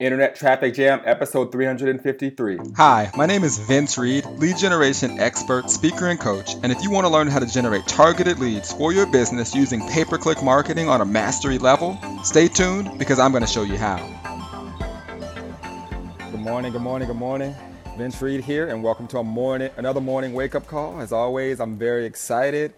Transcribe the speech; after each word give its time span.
Internet 0.00 0.34
Traffic 0.34 0.72
Jam, 0.72 1.02
episode 1.04 1.52
353. 1.52 2.58
Hi, 2.76 3.10
my 3.18 3.26
name 3.26 3.44
is 3.44 3.58
Vince 3.58 3.98
Reed, 3.98 4.24
lead 4.24 4.56
generation 4.56 5.20
expert, 5.20 5.68
speaker, 5.68 6.08
and 6.08 6.18
coach. 6.18 6.54
And 6.62 6.72
if 6.72 6.82
you 6.82 6.90
want 6.90 7.06
to 7.06 7.12
learn 7.12 7.28
how 7.28 7.38
to 7.38 7.44
generate 7.44 7.86
targeted 7.86 8.38
leads 8.38 8.72
for 8.72 8.94
your 8.94 9.04
business 9.04 9.54
using 9.54 9.86
pay 9.88 10.06
per 10.06 10.16
click 10.16 10.42
marketing 10.42 10.88
on 10.88 11.02
a 11.02 11.04
mastery 11.04 11.58
level, 11.58 11.98
stay 12.24 12.48
tuned 12.48 12.98
because 12.98 13.18
I'm 13.18 13.30
going 13.30 13.42
to 13.42 13.46
show 13.46 13.62
you 13.62 13.76
how. 13.76 13.98
Good 16.30 16.40
morning, 16.40 16.72
good 16.72 16.80
morning, 16.80 17.06
good 17.06 17.18
morning. 17.18 17.54
Vince 17.98 18.22
Reed 18.22 18.42
here, 18.42 18.68
and 18.68 18.82
welcome 18.82 19.06
to 19.08 19.18
a 19.18 19.22
morning, 19.22 19.68
another 19.76 20.00
morning 20.00 20.32
wake 20.32 20.54
up 20.54 20.66
call. 20.66 20.98
As 21.02 21.12
always, 21.12 21.60
I'm 21.60 21.76
very 21.76 22.06
excited. 22.06 22.72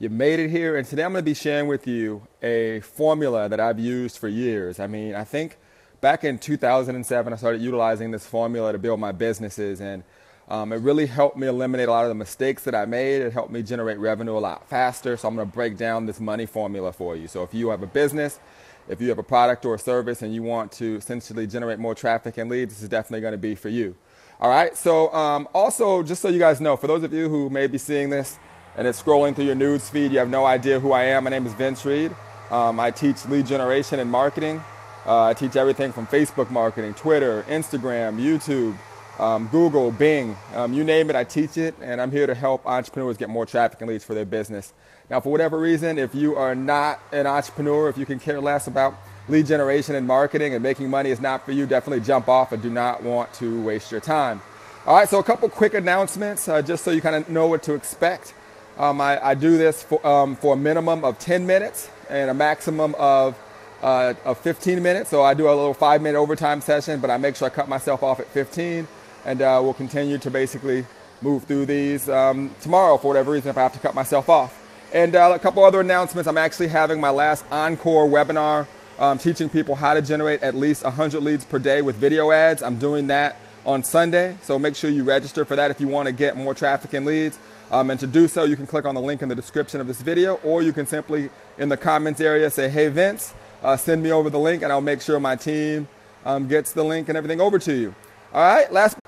You 0.00 0.10
made 0.10 0.40
it 0.40 0.50
here, 0.50 0.76
and 0.76 0.84
today 0.84 1.04
I'm 1.04 1.12
going 1.12 1.22
to 1.22 1.24
be 1.24 1.34
sharing 1.34 1.68
with 1.68 1.86
you 1.86 2.26
a 2.42 2.80
formula 2.80 3.48
that 3.48 3.60
I've 3.60 3.78
used 3.78 4.18
for 4.18 4.26
years. 4.26 4.80
I 4.80 4.88
mean, 4.88 5.14
I 5.14 5.22
think 5.22 5.56
back 6.04 6.22
in 6.22 6.38
2007, 6.38 7.32
I 7.32 7.36
started 7.36 7.62
utilizing 7.62 8.10
this 8.10 8.26
formula 8.26 8.72
to 8.72 8.78
build 8.78 9.00
my 9.00 9.10
businesses, 9.10 9.80
and 9.80 10.04
um, 10.50 10.70
it 10.70 10.82
really 10.82 11.06
helped 11.06 11.38
me 11.38 11.46
eliminate 11.46 11.88
a 11.88 11.90
lot 11.90 12.04
of 12.04 12.10
the 12.10 12.14
mistakes 12.14 12.64
that 12.64 12.74
I 12.74 12.84
made. 12.84 13.22
It 13.22 13.32
helped 13.32 13.50
me 13.50 13.62
generate 13.62 13.98
revenue 13.98 14.36
a 14.36 14.38
lot 14.38 14.68
faster. 14.68 15.16
So 15.16 15.26
I'm 15.26 15.34
going 15.34 15.48
to 15.48 15.54
break 15.54 15.78
down 15.78 16.04
this 16.04 16.20
money 16.20 16.44
formula 16.44 16.92
for 16.92 17.16
you. 17.16 17.26
So 17.26 17.42
if 17.42 17.54
you 17.54 17.70
have 17.70 17.82
a 17.82 17.86
business, 17.86 18.38
if 18.86 19.00
you 19.00 19.08
have 19.08 19.16
a 19.16 19.22
product 19.22 19.64
or 19.64 19.76
a 19.76 19.78
service, 19.78 20.20
and 20.20 20.34
you 20.34 20.42
want 20.42 20.72
to 20.72 20.96
essentially 20.96 21.46
generate 21.46 21.78
more 21.78 21.94
traffic 21.94 22.36
and 22.36 22.50
leads, 22.50 22.74
this 22.74 22.82
is 22.82 22.90
definitely 22.90 23.22
going 23.22 23.32
to 23.32 23.38
be 23.38 23.54
for 23.54 23.70
you. 23.70 23.96
All 24.40 24.50
right. 24.50 24.76
So 24.76 25.10
um, 25.14 25.48
also, 25.54 26.02
just 26.02 26.20
so 26.20 26.28
you 26.28 26.38
guys 26.38 26.60
know, 26.60 26.76
for 26.76 26.86
those 26.86 27.02
of 27.02 27.14
you 27.14 27.30
who 27.30 27.48
may 27.48 27.66
be 27.66 27.78
seeing 27.78 28.10
this 28.10 28.38
and 28.76 28.86
it's 28.86 29.02
scrolling 29.02 29.34
through 29.34 29.46
your 29.46 29.54
news 29.54 29.88
feed, 29.88 30.12
you 30.12 30.18
have 30.18 30.28
no 30.28 30.44
idea 30.44 30.78
who 30.78 30.92
I 30.92 31.04
am. 31.04 31.24
My 31.24 31.30
name 31.30 31.46
is 31.46 31.54
Vince 31.54 31.82
Reed. 31.86 32.14
Um, 32.50 32.78
I 32.78 32.90
teach 32.90 33.24
lead 33.24 33.46
generation 33.46 34.00
and 34.00 34.10
marketing. 34.10 34.62
Uh, 35.06 35.24
I 35.24 35.34
teach 35.34 35.56
everything 35.56 35.92
from 35.92 36.06
Facebook 36.06 36.50
marketing, 36.50 36.94
Twitter, 36.94 37.42
Instagram, 37.48 38.18
YouTube, 38.18 38.76
um, 39.18 39.48
Google, 39.48 39.90
Bing, 39.90 40.36
um, 40.54 40.72
you 40.72 40.82
name 40.82 41.10
it, 41.10 41.16
I 41.16 41.24
teach 41.24 41.56
it, 41.56 41.74
and 41.80 42.00
I'm 42.00 42.10
here 42.10 42.26
to 42.26 42.34
help 42.34 42.66
entrepreneurs 42.66 43.16
get 43.16 43.28
more 43.28 43.46
traffic 43.46 43.80
and 43.80 43.88
leads 43.88 44.02
for 44.02 44.14
their 44.14 44.24
business. 44.24 44.72
Now, 45.10 45.20
for 45.20 45.30
whatever 45.30 45.58
reason, 45.58 45.98
if 45.98 46.14
you 46.14 46.34
are 46.36 46.54
not 46.54 47.00
an 47.12 47.26
entrepreneur, 47.26 47.88
if 47.88 47.98
you 47.98 48.06
can 48.06 48.18
care 48.18 48.40
less 48.40 48.66
about 48.66 48.94
lead 49.28 49.46
generation 49.46 49.94
and 49.94 50.06
marketing 50.06 50.54
and 50.54 50.62
making 50.62 50.88
money 50.90 51.10
is 51.10 51.20
not 51.20 51.44
for 51.44 51.52
you, 51.52 51.66
definitely 51.66 52.04
jump 52.04 52.28
off 52.28 52.52
and 52.52 52.62
do 52.62 52.70
not 52.70 53.02
want 53.02 53.32
to 53.34 53.62
waste 53.62 53.92
your 53.92 54.00
time. 54.00 54.40
All 54.86 54.96
right, 54.96 55.08
so 55.08 55.18
a 55.18 55.22
couple 55.22 55.48
quick 55.48 55.74
announcements 55.74 56.48
uh, 56.48 56.60
just 56.60 56.84
so 56.84 56.90
you 56.90 57.00
kind 57.00 57.16
of 57.16 57.28
know 57.28 57.46
what 57.46 57.62
to 57.64 57.74
expect. 57.74 58.34
Um, 58.78 59.00
I, 59.00 59.24
I, 59.24 59.34
do 59.34 59.56
this 59.56 59.82
for, 59.82 60.04
um, 60.04 60.34
for 60.34 60.54
a 60.54 60.56
minimum 60.56 61.04
of 61.04 61.18
10 61.20 61.46
minutes 61.46 61.88
and 62.10 62.28
a 62.28 62.34
maximum 62.34 62.94
of 62.96 63.38
uh, 63.84 64.14
of 64.24 64.38
15 64.38 64.82
minutes. 64.82 65.10
So 65.10 65.22
I 65.22 65.34
do 65.34 65.46
a 65.46 65.54
little 65.54 65.74
five 65.74 66.00
minute 66.00 66.18
overtime 66.18 66.62
session, 66.62 67.00
but 67.00 67.10
I 67.10 67.18
make 67.18 67.36
sure 67.36 67.46
I 67.46 67.50
cut 67.50 67.68
myself 67.68 68.02
off 68.02 68.18
at 68.18 68.26
15. 68.28 68.88
And 69.26 69.42
uh, 69.42 69.60
we'll 69.62 69.74
continue 69.74 70.18
to 70.18 70.30
basically 70.30 70.86
move 71.20 71.44
through 71.44 71.66
these 71.66 72.08
um, 72.08 72.54
tomorrow 72.60 72.96
for 72.96 73.08
whatever 73.08 73.32
reason 73.32 73.50
if 73.50 73.58
I 73.58 73.62
have 73.62 73.74
to 73.74 73.78
cut 73.78 73.94
myself 73.94 74.28
off. 74.28 74.60
And 74.92 75.14
uh, 75.14 75.32
a 75.34 75.38
couple 75.38 75.62
other 75.64 75.80
announcements. 75.80 76.26
I'm 76.26 76.38
actually 76.38 76.68
having 76.68 76.98
my 76.98 77.10
last 77.10 77.44
encore 77.50 78.08
webinar 78.08 78.66
um, 78.98 79.18
teaching 79.18 79.48
people 79.48 79.74
how 79.74 79.92
to 79.92 80.00
generate 80.00 80.42
at 80.42 80.54
least 80.54 80.82
100 80.82 81.22
leads 81.22 81.44
per 81.44 81.58
day 81.58 81.82
with 81.82 81.96
video 81.96 82.30
ads. 82.30 82.62
I'm 82.62 82.78
doing 82.78 83.08
that 83.08 83.36
on 83.66 83.82
Sunday. 83.82 84.38
So 84.42 84.58
make 84.58 84.76
sure 84.76 84.88
you 84.88 85.04
register 85.04 85.44
for 85.44 85.56
that 85.56 85.70
if 85.70 85.80
you 85.80 85.88
want 85.88 86.06
to 86.06 86.12
get 86.12 86.36
more 86.36 86.54
traffic 86.54 86.94
and 86.94 87.04
leads. 87.04 87.38
Um, 87.70 87.90
and 87.90 88.00
to 88.00 88.06
do 88.06 88.28
so, 88.28 88.44
you 88.44 88.56
can 88.56 88.66
click 88.66 88.86
on 88.86 88.94
the 88.94 89.00
link 89.00 89.20
in 89.20 89.28
the 89.28 89.34
description 89.34 89.80
of 89.80 89.86
this 89.86 90.00
video, 90.00 90.34
or 90.36 90.62
you 90.62 90.72
can 90.72 90.86
simply 90.86 91.30
in 91.58 91.68
the 91.68 91.76
comments 91.76 92.20
area 92.20 92.50
say, 92.50 92.68
Hey, 92.68 92.88
Vince, 92.88 93.34
uh, 93.64 93.76
send 93.76 94.02
me 94.02 94.12
over 94.12 94.30
the 94.30 94.38
link 94.38 94.62
and 94.62 94.70
I'll 94.70 94.80
make 94.80 95.00
sure 95.00 95.18
my 95.18 95.34
team 95.34 95.88
um, 96.24 96.46
gets 96.46 96.72
the 96.72 96.84
link 96.84 97.08
and 97.08 97.16
everything 97.16 97.40
over 97.40 97.58
to 97.58 97.74
you. 97.74 97.94
All 98.32 98.42
right, 98.42 98.70
last, 98.70 98.98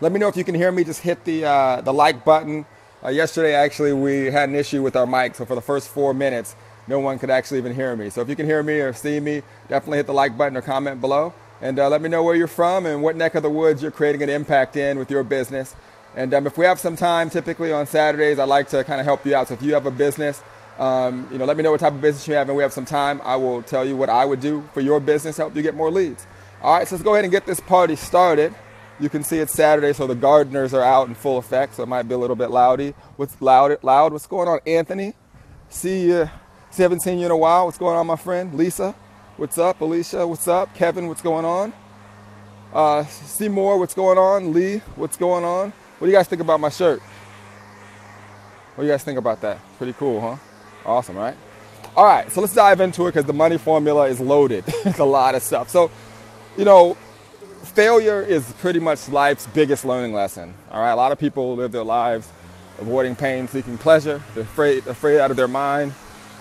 let 0.00 0.12
me 0.12 0.20
know 0.20 0.28
if 0.28 0.36
you 0.36 0.44
can 0.44 0.54
hear 0.54 0.70
me. 0.70 0.84
Just 0.84 1.00
hit 1.00 1.24
the, 1.24 1.46
uh, 1.46 1.80
the 1.80 1.92
like 1.92 2.24
button. 2.24 2.66
Uh, 3.02 3.08
yesterday, 3.08 3.54
actually, 3.54 3.92
we 3.92 4.26
had 4.26 4.48
an 4.48 4.54
issue 4.54 4.82
with 4.82 4.96
our 4.96 5.06
mic, 5.06 5.34
so 5.34 5.44
for 5.44 5.54
the 5.54 5.60
first 5.60 5.88
four 5.88 6.14
minutes, 6.14 6.54
no 6.86 7.00
one 7.00 7.18
could 7.18 7.30
actually 7.30 7.58
even 7.58 7.74
hear 7.74 7.96
me. 7.96 8.10
So 8.10 8.20
if 8.20 8.28
you 8.28 8.36
can 8.36 8.46
hear 8.46 8.62
me 8.62 8.80
or 8.80 8.92
see 8.92 9.20
me, 9.20 9.42
definitely 9.68 9.98
hit 9.98 10.06
the 10.06 10.14
like 10.14 10.36
button 10.36 10.56
or 10.56 10.62
comment 10.62 11.00
below. 11.00 11.32
And 11.62 11.78
uh, 11.78 11.88
let 11.88 12.02
me 12.02 12.08
know 12.10 12.22
where 12.22 12.34
you're 12.34 12.46
from 12.46 12.84
and 12.84 13.02
what 13.02 13.16
neck 13.16 13.34
of 13.34 13.42
the 13.42 13.50
woods 13.50 13.80
you're 13.80 13.90
creating 13.90 14.22
an 14.22 14.28
impact 14.28 14.76
in 14.76 14.98
with 14.98 15.10
your 15.10 15.22
business. 15.22 15.74
And 16.14 16.34
um, 16.34 16.46
if 16.46 16.58
we 16.58 16.66
have 16.66 16.78
some 16.78 16.96
time, 16.96 17.30
typically 17.30 17.72
on 17.72 17.86
Saturdays, 17.86 18.38
I 18.38 18.44
like 18.44 18.68
to 18.68 18.84
kind 18.84 19.00
of 19.00 19.06
help 19.06 19.24
you 19.24 19.34
out. 19.34 19.48
So 19.48 19.54
if 19.54 19.62
you 19.62 19.72
have 19.74 19.86
a 19.86 19.90
business 19.90 20.42
um, 20.78 21.28
you 21.30 21.38
know, 21.38 21.44
let 21.44 21.56
me 21.56 21.62
know 21.62 21.70
what 21.70 21.80
type 21.80 21.92
of 21.92 22.00
business 22.00 22.26
you 22.26 22.34
have, 22.34 22.48
and 22.48 22.56
we 22.56 22.62
have 22.62 22.72
some 22.72 22.84
time. 22.84 23.20
I 23.24 23.36
will 23.36 23.62
tell 23.62 23.84
you 23.84 23.96
what 23.96 24.08
I 24.08 24.24
would 24.24 24.40
do 24.40 24.68
for 24.72 24.80
your 24.80 25.00
business, 25.00 25.36
help 25.36 25.54
you 25.54 25.62
get 25.62 25.74
more 25.74 25.90
leads. 25.90 26.26
All 26.62 26.74
right, 26.76 26.86
so 26.86 26.96
let's 26.96 27.04
go 27.04 27.14
ahead 27.14 27.24
and 27.24 27.32
get 27.32 27.46
this 27.46 27.60
party 27.60 27.96
started. 27.96 28.54
You 29.00 29.08
can 29.08 29.24
see 29.24 29.38
it's 29.38 29.52
Saturday, 29.52 29.92
so 29.92 30.06
the 30.06 30.14
gardeners 30.14 30.72
are 30.72 30.82
out 30.82 31.08
in 31.08 31.14
full 31.14 31.38
effect, 31.38 31.74
so 31.74 31.82
it 31.82 31.86
might 31.86 32.04
be 32.04 32.14
a 32.14 32.18
little 32.18 32.36
bit 32.36 32.50
loudy. 32.50 32.94
What's 33.16 33.40
loud? 33.42 33.76
Loud? 33.82 34.12
What's 34.12 34.26
going 34.26 34.48
on, 34.48 34.60
Anthony? 34.66 35.14
See 35.68 36.08
you. 36.08 36.30
See, 36.70 36.82
haven't 36.82 37.00
seen 37.00 37.18
you 37.18 37.26
in 37.26 37.32
a 37.32 37.36
while. 37.36 37.66
What's 37.66 37.78
going 37.78 37.96
on, 37.96 38.06
my 38.06 38.16
friend? 38.16 38.54
Lisa, 38.54 38.94
what's 39.36 39.58
up? 39.58 39.80
Alicia, 39.80 40.26
what's 40.26 40.48
up? 40.48 40.74
Kevin, 40.74 41.08
what's 41.08 41.22
going 41.22 41.44
on? 41.44 41.72
Uh, 42.72 43.04
Seymour, 43.04 43.78
what's 43.78 43.94
going 43.94 44.18
on? 44.18 44.52
Lee, 44.52 44.78
what's 44.96 45.16
going 45.16 45.44
on? 45.44 45.72
What 45.98 46.06
do 46.06 46.10
you 46.10 46.16
guys 46.16 46.26
think 46.26 46.40
about 46.40 46.58
my 46.58 46.68
shirt? 46.68 47.00
What 48.74 48.82
do 48.82 48.86
you 48.86 48.92
guys 48.92 49.04
think 49.04 49.18
about 49.18 49.40
that? 49.42 49.58
Pretty 49.78 49.92
cool, 49.92 50.20
huh? 50.20 50.36
Awesome, 50.84 51.16
right? 51.16 51.36
All 51.96 52.04
right, 52.04 52.30
so 52.30 52.40
let's 52.40 52.54
dive 52.54 52.80
into 52.80 53.06
it 53.06 53.12
because 53.12 53.24
the 53.24 53.32
money 53.32 53.58
formula 53.58 54.08
is 54.08 54.20
loaded. 54.20 54.64
it's 54.68 54.98
a 54.98 55.04
lot 55.04 55.34
of 55.34 55.42
stuff. 55.42 55.68
So, 55.68 55.90
you 56.56 56.64
know, 56.64 56.94
failure 57.62 58.20
is 58.20 58.50
pretty 58.54 58.80
much 58.80 59.08
life's 59.08 59.46
biggest 59.48 59.84
learning 59.84 60.12
lesson. 60.12 60.54
All 60.70 60.80
right, 60.80 60.90
a 60.90 60.96
lot 60.96 61.12
of 61.12 61.18
people 61.18 61.54
live 61.56 61.72
their 61.72 61.84
lives 61.84 62.28
avoiding 62.78 63.16
pain, 63.16 63.48
seeking 63.48 63.78
pleasure. 63.78 64.22
They're 64.34 64.42
afraid, 64.42 64.86
afraid 64.86 65.20
out 65.20 65.30
of 65.30 65.36
their 65.36 65.48
mind 65.48 65.92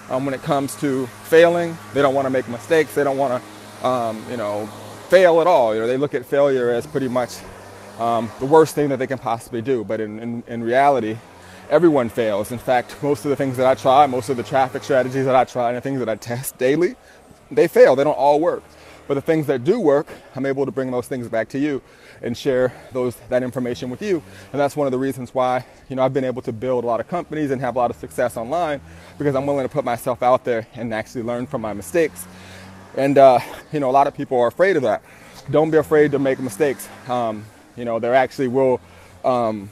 um, 0.09 0.25
when 0.25 0.33
it 0.33 0.41
comes 0.41 0.75
to 0.77 1.07
failing. 1.25 1.77
They 1.93 2.01
don't 2.01 2.15
want 2.15 2.25
to 2.25 2.29
make 2.29 2.47
mistakes. 2.49 2.95
They 2.95 3.03
don't 3.03 3.17
want 3.17 3.41
to, 3.81 3.87
um, 3.87 4.25
you 4.29 4.37
know, 4.37 4.67
fail 5.09 5.41
at 5.41 5.47
all. 5.47 5.73
You 5.73 5.81
know, 5.81 5.87
they 5.87 5.97
look 5.97 6.13
at 6.13 6.25
failure 6.25 6.71
as 6.71 6.87
pretty 6.87 7.07
much 7.07 7.37
um, 7.99 8.31
the 8.39 8.45
worst 8.45 8.75
thing 8.75 8.89
that 8.89 8.97
they 8.97 9.07
can 9.07 9.19
possibly 9.19 9.61
do. 9.61 9.83
But 9.83 10.01
in, 10.01 10.19
in, 10.19 10.43
in 10.47 10.63
reality, 10.63 11.17
everyone 11.69 12.09
fails. 12.09 12.51
In 12.51 12.59
fact, 12.59 12.95
most 13.01 13.25
of 13.25 13.29
the 13.29 13.35
things 13.35 13.57
that 13.57 13.65
I 13.65 13.75
try, 13.75 14.05
most 14.07 14.29
of 14.29 14.37
the 14.37 14.43
traffic 14.43 14.83
strategies 14.83 15.25
that 15.25 15.35
I 15.35 15.43
try, 15.43 15.69
and 15.69 15.77
the 15.77 15.81
things 15.81 15.99
that 15.99 16.09
I 16.09 16.15
test 16.15 16.57
daily, 16.59 16.95
they 17.51 17.67
fail. 17.67 17.95
They 17.95 18.03
don't 18.03 18.13
all 18.17 18.39
work. 18.39 18.63
But 19.07 19.15
the 19.15 19.21
things 19.21 19.47
that 19.47 19.65
do 19.65 19.79
work, 19.79 20.07
I'm 20.35 20.45
able 20.45 20.65
to 20.65 20.71
bring 20.71 20.89
those 20.89 21.07
things 21.07 21.27
back 21.27 21.49
to 21.49 21.59
you 21.59 21.81
and 22.21 22.37
share 22.37 22.73
those 22.93 23.15
that 23.27 23.43
information 23.43 23.89
with 23.89 24.01
you. 24.01 24.23
And 24.53 24.61
that's 24.61 24.77
one 24.77 24.87
of 24.87 24.91
the 24.91 24.97
reasons 24.97 25.33
why, 25.33 25.65
you 25.89 25.97
know, 25.97 26.03
I've 26.03 26.13
been 26.13 26.23
able 26.23 26.41
to 26.43 26.53
build 26.53 26.85
a 26.85 26.87
lot 26.87 27.01
of 27.01 27.07
companies 27.09 27.51
and 27.51 27.59
have 27.59 27.75
a 27.75 27.79
lot 27.79 27.91
of 27.91 27.97
success 27.97 28.37
online 28.37 28.79
because 29.17 29.35
I'm 29.35 29.45
willing 29.45 29.65
to 29.65 29.69
put 29.69 29.83
myself 29.83 30.23
out 30.23 30.45
there 30.45 30.65
and 30.75 30.93
actually 30.93 31.23
learn 31.23 31.47
from 31.47 31.61
my 31.61 31.73
mistakes. 31.73 32.25
And 32.95 33.17
uh, 33.17 33.39
you 33.73 33.81
know, 33.81 33.89
a 33.89 33.91
lot 33.91 34.07
of 34.07 34.15
people 34.15 34.39
are 34.39 34.47
afraid 34.47 34.77
of 34.77 34.83
that. 34.83 35.03
Don't 35.51 35.69
be 35.69 35.77
afraid 35.77 36.11
to 36.13 36.19
make 36.19 36.39
mistakes. 36.39 36.87
Um, 37.09 37.43
you 37.75 37.83
know, 37.83 37.99
there 37.99 38.15
actually 38.15 38.47
will 38.47 38.79
um, 39.25 39.69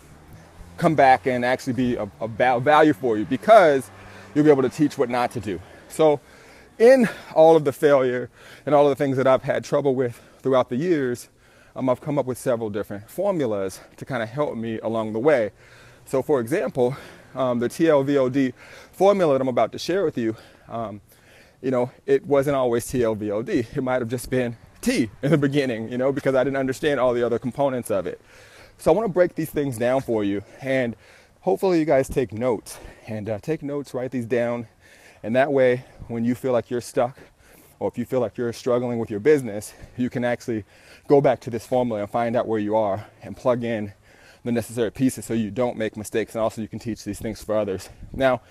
come 0.81 0.96
back 0.96 1.28
and 1.28 1.46
actually 1.46 1.74
be 1.74 1.96
a, 1.96 2.59
value 2.59 2.92
for 2.92 3.16
you 3.16 3.24
because 3.25 3.92
you'll 4.34 4.44
be 4.44 4.50
able 4.50 4.64
to 4.64 4.69
teach 4.69 4.97
what 4.97 5.12
not 5.12 5.30
to 5.30 5.40
do. 5.40 5.62
So, 5.90 6.19
in 6.80 7.08
all 7.36 7.56
of 7.56 7.66
the 7.66 7.72
failure 7.72 8.31
and 8.66 8.74
all 8.74 8.88
of 8.88 8.90
the 8.90 8.96
things 8.96 9.16
that 9.18 9.28
I've 9.28 9.44
had 9.44 9.64
trouble 9.64 9.94
with 9.94 10.20
throughout 10.40 10.70
the 10.70 10.75
years, 10.75 11.30
um, 11.75 11.88
I've 11.88 12.02
come 12.02 12.18
up 12.18 12.25
with 12.25 12.40
several 12.40 12.72
different 12.72 13.08
formulas 13.08 13.80
to 13.97 14.06
kind 14.06 14.24
of 14.24 14.30
help 14.30 14.56
me 14.58 14.80
along 14.80 15.14
the 15.14 15.20
way. 15.20 15.52
So, 16.06 16.24
for 16.24 16.40
example, 16.40 16.97
um, 17.36 17.59
the 17.59 17.70
TLVOD 17.70 18.52
formula 18.91 19.34
that 19.34 19.41
I'm 19.41 19.50
about 19.50 19.72
to 19.74 19.78
share 19.78 20.03
with 20.03 20.18
you, 20.18 20.36
um, 20.68 21.00
you 21.62 21.70
know, 21.70 21.91
it 22.08 22.25
wasn't 22.25 22.56
always 22.56 22.88
TLVOD. 22.88 23.78
It 23.78 23.81
might 23.84 24.02
have 24.02 24.09
just 24.09 24.31
been 24.31 24.58
T 24.81 25.12
in 25.22 25.30
the 25.30 25.38
beginning, 25.38 25.91
you 25.91 26.00
know, 26.00 26.12
because 26.12 26.34
I 26.34 26.44
didn't 26.44 26.58
understand 26.58 27.00
all 27.00 27.14
the 27.14 27.23
other 27.23 27.38
components 27.38 27.91
of 27.91 28.08
it. 28.08 28.20
So 28.82 28.92
I 28.92 28.96
want 28.96 29.06
to 29.06 29.14
break 29.14 29.36
these 29.36 29.52
things 29.52 29.78
down 29.78 30.02
for 30.02 30.24
you, 30.24 30.44
and 30.60 30.96
hopefully 31.42 31.78
you 31.78 31.86
guys 31.86 32.10
take 32.10 32.34
notes 32.34 32.80
and 33.06 33.30
uh, 33.30 33.38
take 33.38 33.62
notes, 33.62 33.94
write 33.94 34.10
these 34.10 34.26
down, 34.26 34.68
and 35.22 35.36
that 35.36 35.54
way, 35.54 35.86
when 36.08 36.26
you 36.26 36.34
feel 36.34 36.52
like 36.52 36.72
you're 36.72 36.82
stuck, 36.82 37.20
or 37.78 37.88
if 37.90 37.96
you 38.00 38.06
feel 38.06 38.22
like 38.22 38.40
you're 38.40 38.52
struggling 38.52 38.98
with 38.98 39.12
your 39.12 39.20
business, 39.20 39.76
you 39.98 40.10
can 40.10 40.26
actually 40.26 40.66
go 41.08 41.22
back 41.22 41.40
to 41.42 41.52
this 41.52 41.64
formula 41.64 42.02
and 42.02 42.10
find 42.10 42.36
out 42.36 42.48
where 42.48 42.58
you 42.58 42.76
are 42.76 43.06
and 43.22 43.38
plug 43.38 43.64
in 43.64 43.94
the 44.44 44.52
necessary 44.52 44.92
pieces 44.92 45.26
so 45.26 45.36
you 45.36 45.52
don't 45.52 45.78
make 45.78 45.96
mistakes, 45.96 46.34
and 46.34 46.42
also 46.42 46.60
you 46.60 46.68
can 46.68 46.80
teach 46.80 47.04
these 47.04 47.20
things 47.20 47.44
for 47.44 47.56
others. 47.56 47.88
Now, 48.12 48.42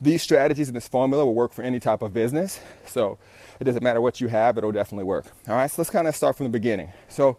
these 0.00 0.22
strategies 0.22 0.66
in 0.66 0.74
this 0.74 0.88
formula 0.88 1.24
will 1.24 1.36
work 1.36 1.52
for 1.52 1.62
any 1.62 1.78
type 1.78 2.02
of 2.02 2.12
business, 2.12 2.58
so 2.84 3.16
it 3.60 3.64
doesn't 3.64 3.84
matter 3.84 4.00
what 4.00 4.20
you 4.20 4.26
have, 4.26 4.58
it'll 4.58 4.72
definitely 4.72 5.04
work. 5.04 5.26
All 5.46 5.54
right, 5.54 5.70
so 5.70 5.82
let's 5.82 5.90
kind 5.90 6.08
of 6.08 6.16
start 6.16 6.36
from 6.36 6.46
the 6.46 6.50
beginning. 6.50 6.92
So 7.06 7.38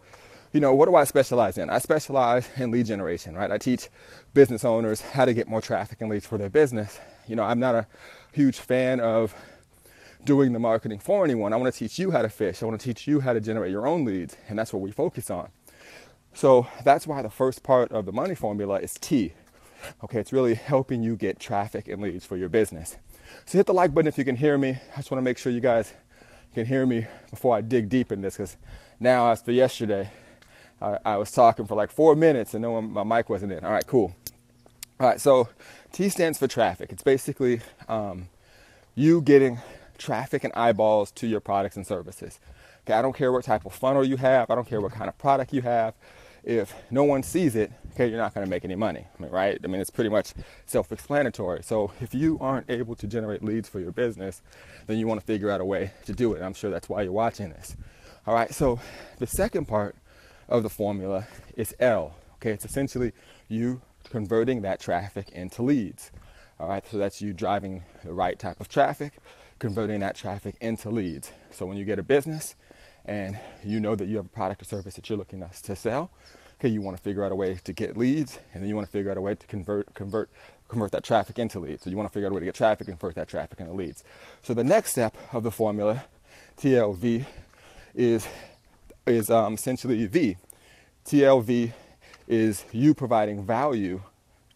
you 0.52 0.60
know, 0.60 0.74
what 0.74 0.88
do 0.88 0.96
I 0.96 1.04
specialize 1.04 1.58
in? 1.58 1.70
I 1.70 1.78
specialize 1.78 2.48
in 2.56 2.70
lead 2.70 2.86
generation, 2.86 3.36
right? 3.36 3.50
I 3.50 3.58
teach 3.58 3.88
business 4.34 4.64
owners 4.64 5.00
how 5.00 5.24
to 5.24 5.32
get 5.32 5.48
more 5.48 5.60
traffic 5.60 6.00
and 6.00 6.10
leads 6.10 6.26
for 6.26 6.38
their 6.38 6.50
business. 6.50 6.98
You 7.28 7.36
know, 7.36 7.44
I'm 7.44 7.60
not 7.60 7.74
a 7.74 7.86
huge 8.32 8.58
fan 8.58 9.00
of 9.00 9.34
doing 10.24 10.52
the 10.52 10.58
marketing 10.58 10.98
for 10.98 11.24
anyone. 11.24 11.52
I 11.52 11.56
want 11.56 11.72
to 11.72 11.78
teach 11.78 11.98
you 11.98 12.10
how 12.10 12.22
to 12.22 12.28
fish. 12.28 12.62
I 12.62 12.66
want 12.66 12.80
to 12.80 12.84
teach 12.84 13.06
you 13.06 13.20
how 13.20 13.32
to 13.32 13.40
generate 13.40 13.70
your 13.70 13.86
own 13.86 14.04
leads. 14.04 14.36
And 14.48 14.58
that's 14.58 14.72
what 14.72 14.82
we 14.82 14.90
focus 14.90 15.30
on. 15.30 15.50
So 16.34 16.66
that's 16.84 17.06
why 17.06 17.22
the 17.22 17.30
first 17.30 17.62
part 17.62 17.90
of 17.92 18.06
the 18.06 18.12
money 18.12 18.34
formula 18.34 18.80
is 18.80 18.94
T. 18.94 19.34
Okay, 20.04 20.18
it's 20.18 20.32
really 20.32 20.54
helping 20.54 21.02
you 21.02 21.16
get 21.16 21.38
traffic 21.38 21.88
and 21.88 22.02
leads 22.02 22.26
for 22.26 22.36
your 22.36 22.48
business. 22.48 22.96
So 23.46 23.58
hit 23.58 23.66
the 23.66 23.74
like 23.74 23.94
button 23.94 24.08
if 24.08 24.18
you 24.18 24.24
can 24.24 24.36
hear 24.36 24.58
me. 24.58 24.70
I 24.70 24.96
just 24.96 25.10
want 25.10 25.20
to 25.20 25.24
make 25.24 25.38
sure 25.38 25.52
you 25.52 25.60
guys 25.60 25.94
can 26.54 26.66
hear 26.66 26.84
me 26.84 27.06
before 27.30 27.56
I 27.56 27.60
dig 27.60 27.88
deep 27.88 28.12
in 28.12 28.20
this 28.20 28.36
because 28.36 28.56
now, 28.98 29.30
as 29.30 29.40
for 29.40 29.52
yesterday, 29.52 30.10
I, 30.80 30.98
I, 31.04 31.16
was 31.16 31.30
talking 31.30 31.66
for 31.66 31.74
like 31.74 31.90
four 31.90 32.16
minutes 32.16 32.54
and 32.54 32.62
no 32.62 32.72
one, 32.72 32.92
my 32.92 33.04
mic 33.04 33.28
wasn't 33.28 33.52
in. 33.52 33.64
All 33.64 33.72
right, 33.72 33.86
cool. 33.86 34.14
All 34.98 35.06
right, 35.06 35.20
so 35.20 35.48
T 35.92 36.08
stands 36.08 36.38
for 36.38 36.46
traffic. 36.46 36.92
It's 36.92 37.02
basically 37.02 37.60
um, 37.88 38.28
you 38.94 39.20
getting 39.22 39.58
traffic 39.98 40.44
and 40.44 40.52
eyeballs 40.54 41.10
to 41.12 41.26
your 41.26 41.40
products 41.40 41.76
and 41.76 41.86
services. 41.86 42.40
Okay, 42.84 42.94
I 42.94 43.02
don't 43.02 43.14
care 43.14 43.30
what 43.32 43.44
type 43.44 43.66
of 43.66 43.72
funnel 43.72 44.04
you 44.04 44.16
have. 44.16 44.50
I 44.50 44.54
don't 44.54 44.66
care 44.66 44.80
what 44.80 44.92
kind 44.92 45.08
of 45.08 45.16
product 45.18 45.52
you 45.52 45.62
have. 45.62 45.94
If 46.42 46.74
no 46.90 47.04
one 47.04 47.22
sees 47.22 47.54
it, 47.54 47.70
okay, 47.92 48.08
you're 48.08 48.16
not 48.16 48.32
going 48.32 48.46
to 48.46 48.50
make 48.50 48.64
any 48.64 48.74
money, 48.74 49.06
I 49.18 49.22
mean, 49.22 49.30
right? 49.30 49.60
I 49.62 49.66
mean, 49.66 49.78
it's 49.78 49.90
pretty 49.90 50.08
much 50.08 50.32
self-explanatory. 50.64 51.62
So 51.62 51.92
if 52.00 52.14
you 52.14 52.38
aren't 52.40 52.70
able 52.70 52.94
to 52.96 53.06
generate 53.06 53.44
leads 53.44 53.68
for 53.68 53.78
your 53.78 53.92
business, 53.92 54.40
then 54.86 54.96
you 54.96 55.06
want 55.06 55.20
to 55.20 55.26
figure 55.26 55.50
out 55.50 55.60
a 55.60 55.66
way 55.66 55.92
to 56.06 56.14
do 56.14 56.32
it. 56.32 56.42
I'm 56.42 56.54
sure 56.54 56.70
that's 56.70 56.88
why 56.88 57.02
you're 57.02 57.12
watching 57.12 57.50
this. 57.50 57.76
All 58.26 58.34
right, 58.34 58.52
so 58.54 58.80
the 59.18 59.26
second 59.26 59.66
part 59.66 59.96
of 60.50 60.62
the 60.62 60.68
formula 60.68 61.26
is 61.56 61.74
L. 61.80 62.14
Okay, 62.34 62.50
it's 62.50 62.64
essentially 62.64 63.12
you 63.48 63.80
converting 64.10 64.62
that 64.62 64.80
traffic 64.80 65.30
into 65.30 65.62
leads. 65.62 66.10
All 66.58 66.68
right, 66.68 66.84
so 66.86 66.98
that's 66.98 67.22
you 67.22 67.32
driving 67.32 67.84
the 68.04 68.12
right 68.12 68.38
type 68.38 68.60
of 68.60 68.68
traffic, 68.68 69.14
converting 69.58 70.00
that 70.00 70.16
traffic 70.16 70.56
into 70.60 70.90
leads. 70.90 71.32
So 71.50 71.64
when 71.64 71.78
you 71.78 71.84
get 71.84 71.98
a 71.98 72.02
business 72.02 72.54
and 73.06 73.38
you 73.64 73.80
know 73.80 73.94
that 73.94 74.08
you 74.08 74.16
have 74.16 74.26
a 74.26 74.30
product 74.30 74.62
or 74.62 74.64
service 74.66 74.94
that 74.94 75.08
you're 75.08 75.18
looking 75.18 75.42
to 75.62 75.76
sell, 75.76 76.10
okay, 76.58 76.68
you 76.68 76.82
want 76.82 76.96
to 76.96 77.02
figure 77.02 77.24
out 77.24 77.32
a 77.32 77.36
way 77.36 77.54
to 77.64 77.72
get 77.72 77.96
leads, 77.96 78.38
and 78.52 78.62
then 78.62 78.68
you 78.68 78.74
want 78.74 78.86
to 78.86 78.92
figure 78.92 79.10
out 79.10 79.16
a 79.16 79.22
way 79.22 79.34
to 79.34 79.46
convert 79.46 79.94
convert 79.94 80.28
convert 80.68 80.92
that 80.92 81.02
traffic 81.02 81.38
into 81.38 81.58
leads. 81.58 81.82
So 81.82 81.90
you 81.90 81.96
want 81.96 82.08
to 82.08 82.12
figure 82.12 82.26
out 82.26 82.32
a 82.32 82.34
way 82.34 82.40
to 82.40 82.46
get 82.46 82.54
traffic 82.54 82.88
and 82.88 82.98
convert 82.98 83.16
that 83.16 83.28
traffic 83.28 83.60
into 83.60 83.72
leads. 83.72 84.04
So 84.42 84.54
the 84.54 84.64
next 84.64 84.92
step 84.92 85.16
of 85.32 85.42
the 85.42 85.50
formula, 85.50 86.04
TLV, 86.58 87.24
is 87.94 88.26
is 89.16 89.30
um, 89.30 89.54
essentially 89.54 90.06
V. 90.06 90.36
TLV 91.04 91.72
is 92.28 92.64
you 92.72 92.94
providing 92.94 93.44
value 93.44 94.02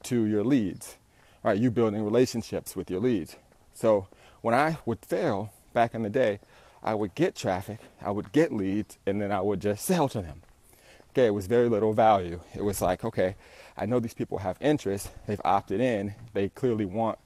to 0.05 0.25
your 0.27 0.45
leads, 0.45 0.97
right? 1.43 1.59
You 1.59 1.71
building 1.71 2.05
relationships 2.05 2.77
with 2.77 2.91
your 2.91 3.01
leads. 3.01 3.37
So 3.73 4.07
when 4.43 4.55
I 4.55 4.79
would 4.87 5.05
fail 5.05 5.53
back 5.73 5.95
in 5.95 6.03
the 6.03 6.11
day, 6.11 6.41
I 6.83 6.95
would 6.95 7.15
get 7.15 7.35
traffic, 7.35 7.81
I 8.03 8.11
would 8.11 8.33
get 8.33 8.53
leads, 8.53 8.99
and 9.07 9.21
then 9.21 9.33
I 9.33 9.41
would 9.41 9.61
just 9.61 9.85
sell 9.87 10.09
to 10.11 10.21
them. 10.21 10.43
Okay, 11.11 11.27
it 11.27 11.35
was 11.35 11.47
very 11.47 11.69
little 11.69 11.93
value. 11.93 12.41
It 12.55 12.63
was 12.63 12.83
like, 12.83 13.05
okay, 13.05 13.37
I 13.77 13.87
know 13.87 14.01
these 14.01 14.15
people 14.15 14.39
have 14.39 14.57
interest, 14.61 15.11
they've 15.27 15.41
opted 15.45 15.81
in, 15.81 16.15
they 16.33 16.49
clearly 16.49 16.85
want, 16.85 17.19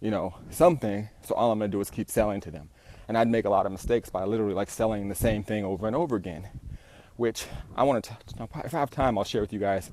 you 0.00 0.10
know, 0.10 0.34
something, 0.50 1.08
so 1.22 1.34
all 1.34 1.50
I'm 1.50 1.58
gonna 1.58 1.68
do 1.68 1.80
is 1.80 1.90
keep 1.90 2.10
selling 2.10 2.40
to 2.42 2.50
them. 2.50 2.70
And 3.10 3.18
I'd 3.18 3.26
make 3.26 3.44
a 3.44 3.50
lot 3.50 3.66
of 3.66 3.72
mistakes 3.72 4.08
by 4.08 4.22
literally 4.22 4.54
like 4.54 4.70
selling 4.70 5.08
the 5.08 5.16
same 5.16 5.42
thing 5.42 5.64
over 5.64 5.88
and 5.88 5.96
over 5.96 6.14
again, 6.14 6.48
which 7.16 7.46
I 7.74 7.82
want 7.82 8.04
to, 8.04 8.16
if 8.64 8.72
I 8.72 8.78
have 8.78 8.88
time, 8.88 9.18
I'll 9.18 9.24
share 9.24 9.40
with 9.40 9.52
you 9.52 9.58
guys 9.58 9.90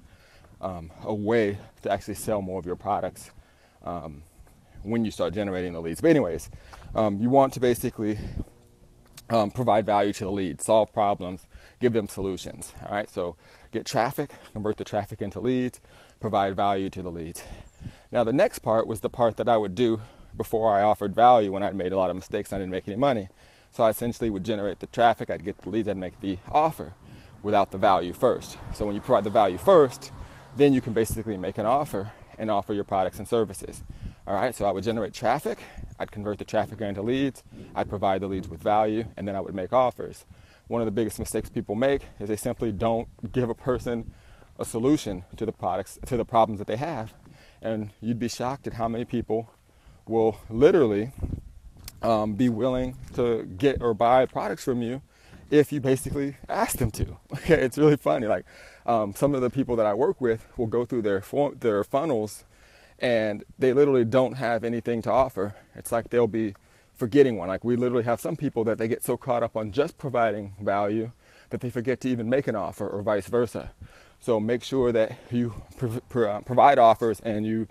um, 0.61 0.91
a 1.01 1.15
way 1.15 1.57
to 1.81 1.91
actually 1.91 2.13
sell 2.13 2.43
more 2.43 2.59
of 2.59 2.67
your 2.67 2.75
products 2.75 3.31
um, 3.83 4.21
when 4.83 5.03
you 5.03 5.09
start 5.09 5.33
generating 5.33 5.73
the 5.73 5.81
leads. 5.81 5.99
But 5.99 6.11
anyways, 6.11 6.51
um, 6.93 7.19
you 7.19 7.31
want 7.31 7.53
to 7.53 7.59
basically 7.59 8.19
um, 9.31 9.49
provide 9.49 9.83
value 9.83 10.13
to 10.13 10.25
the 10.25 10.31
lead, 10.31 10.61
solve 10.61 10.93
problems, 10.93 11.47
give 11.79 11.93
them 11.93 12.07
solutions. 12.07 12.71
All 12.85 12.91
right, 12.91 13.09
so 13.09 13.35
get 13.71 13.87
traffic, 13.87 14.29
convert 14.53 14.77
the 14.77 14.83
traffic 14.83 15.23
into 15.23 15.39
leads, 15.39 15.81
provide 16.19 16.55
value 16.55 16.91
to 16.91 17.01
the 17.01 17.09
leads. 17.09 17.41
Now 18.11 18.23
the 18.23 18.31
next 18.31 18.59
part 18.59 18.85
was 18.85 18.99
the 18.99 19.09
part 19.09 19.37
that 19.37 19.49
I 19.49 19.57
would 19.57 19.73
do 19.73 20.01
before 20.37 20.75
I 20.75 20.81
offered 20.81 21.13
value 21.13 21.51
when 21.51 21.63
I'd 21.63 21.75
made 21.75 21.91
a 21.91 21.97
lot 21.97 22.09
of 22.09 22.15
mistakes 22.15 22.51
and 22.51 22.57
I 22.57 22.59
didn't 22.59 22.71
make 22.71 22.87
any 22.87 22.97
money. 22.97 23.29
So 23.71 23.83
I 23.83 23.89
essentially 23.89 24.29
would 24.29 24.43
generate 24.43 24.79
the 24.79 24.87
traffic, 24.87 25.29
I'd 25.29 25.43
get 25.43 25.57
the 25.59 25.69
leads, 25.69 25.87
I'd 25.87 25.97
make 25.97 26.19
the 26.21 26.37
offer 26.51 26.93
without 27.43 27.71
the 27.71 27.77
value 27.77 28.13
first. 28.13 28.57
So 28.73 28.85
when 28.85 28.95
you 28.95 29.01
provide 29.01 29.23
the 29.23 29.29
value 29.29 29.57
first, 29.57 30.11
then 30.55 30.73
you 30.73 30.81
can 30.81 30.93
basically 30.93 31.37
make 31.37 31.57
an 31.57 31.65
offer 31.65 32.11
and 32.37 32.49
offer 32.49 32.73
your 32.73 32.83
products 32.83 33.19
and 33.19 33.27
services. 33.27 33.83
All 34.25 34.33
right, 34.33 34.53
so 34.53 34.65
I 34.65 34.71
would 34.71 34.83
generate 34.83 35.13
traffic, 35.13 35.59
I'd 35.99 36.11
convert 36.11 36.37
the 36.37 36.45
traffic 36.45 36.81
into 36.81 37.01
leads, 37.01 37.43
I'd 37.75 37.89
provide 37.89 38.21
the 38.21 38.27
leads 38.27 38.47
with 38.47 38.61
value, 38.61 39.05
and 39.15 39.27
then 39.27 39.35
I 39.35 39.41
would 39.41 39.55
make 39.55 39.73
offers. 39.73 40.25
One 40.67 40.81
of 40.81 40.85
the 40.85 40.91
biggest 40.91 41.17
mistakes 41.17 41.49
people 41.49 41.75
make 41.75 42.01
is 42.19 42.27
they 42.27 42.35
simply 42.35 42.71
don't 42.71 43.07
give 43.31 43.49
a 43.49 43.55
person 43.55 44.11
a 44.59 44.65
solution 44.65 45.23
to 45.37 45.45
the 45.45 45.51
products, 45.51 45.97
to 46.05 46.17
the 46.17 46.25
problems 46.25 46.59
that 46.59 46.67
they 46.67 46.75
have. 46.77 47.13
And 47.61 47.91
you'd 48.01 48.19
be 48.19 48.27
shocked 48.27 48.67
at 48.67 48.73
how 48.73 48.87
many 48.87 49.05
people 49.05 49.49
will 50.09 50.37
literally 50.49 51.11
um, 52.01 52.33
be 52.33 52.49
willing 52.49 52.95
to 53.15 53.43
get 53.43 53.81
or 53.81 53.93
buy 53.93 54.25
products 54.25 54.63
from 54.63 54.81
you 54.81 55.01
if 55.49 55.71
you 55.71 55.79
basically 55.79 56.37
ask 56.49 56.77
them 56.77 56.91
to. 56.91 57.17
Okay, 57.33 57.61
it's 57.61 57.77
really 57.77 57.97
funny. 57.97 58.27
Like 58.27 58.45
um, 58.85 59.13
some 59.15 59.35
of 59.35 59.41
the 59.41 59.49
people 59.49 59.75
that 59.77 59.85
I 59.85 59.93
work 59.93 60.19
with 60.19 60.45
will 60.57 60.67
go 60.67 60.85
through 60.85 61.03
their 61.03 61.23
their 61.59 61.83
funnels, 61.83 62.43
and 62.99 63.43
they 63.57 63.73
literally 63.73 64.05
don't 64.05 64.33
have 64.33 64.63
anything 64.63 65.01
to 65.03 65.11
offer. 65.11 65.55
It's 65.75 65.91
like 65.91 66.09
they'll 66.09 66.27
be 66.27 66.55
forgetting 66.95 67.37
one. 67.37 67.47
Like 67.47 67.63
we 67.63 67.75
literally 67.75 68.03
have 68.03 68.19
some 68.19 68.35
people 68.35 68.63
that 68.65 68.77
they 68.77 68.87
get 68.87 69.03
so 69.03 69.17
caught 69.17 69.43
up 69.43 69.55
on 69.55 69.71
just 69.71 69.97
providing 69.97 70.55
value 70.61 71.11
that 71.49 71.61
they 71.61 71.69
forget 71.69 72.01
to 72.01 72.09
even 72.09 72.29
make 72.29 72.47
an 72.47 72.55
offer, 72.55 72.87
or 72.87 73.01
vice 73.01 73.27
versa. 73.27 73.71
So 74.19 74.39
make 74.39 74.63
sure 74.63 74.91
that 74.91 75.17
you 75.31 75.53
uh, 76.15 76.41
provide 76.41 76.79
offers 76.79 77.19
and 77.21 77.45
you 77.45 77.67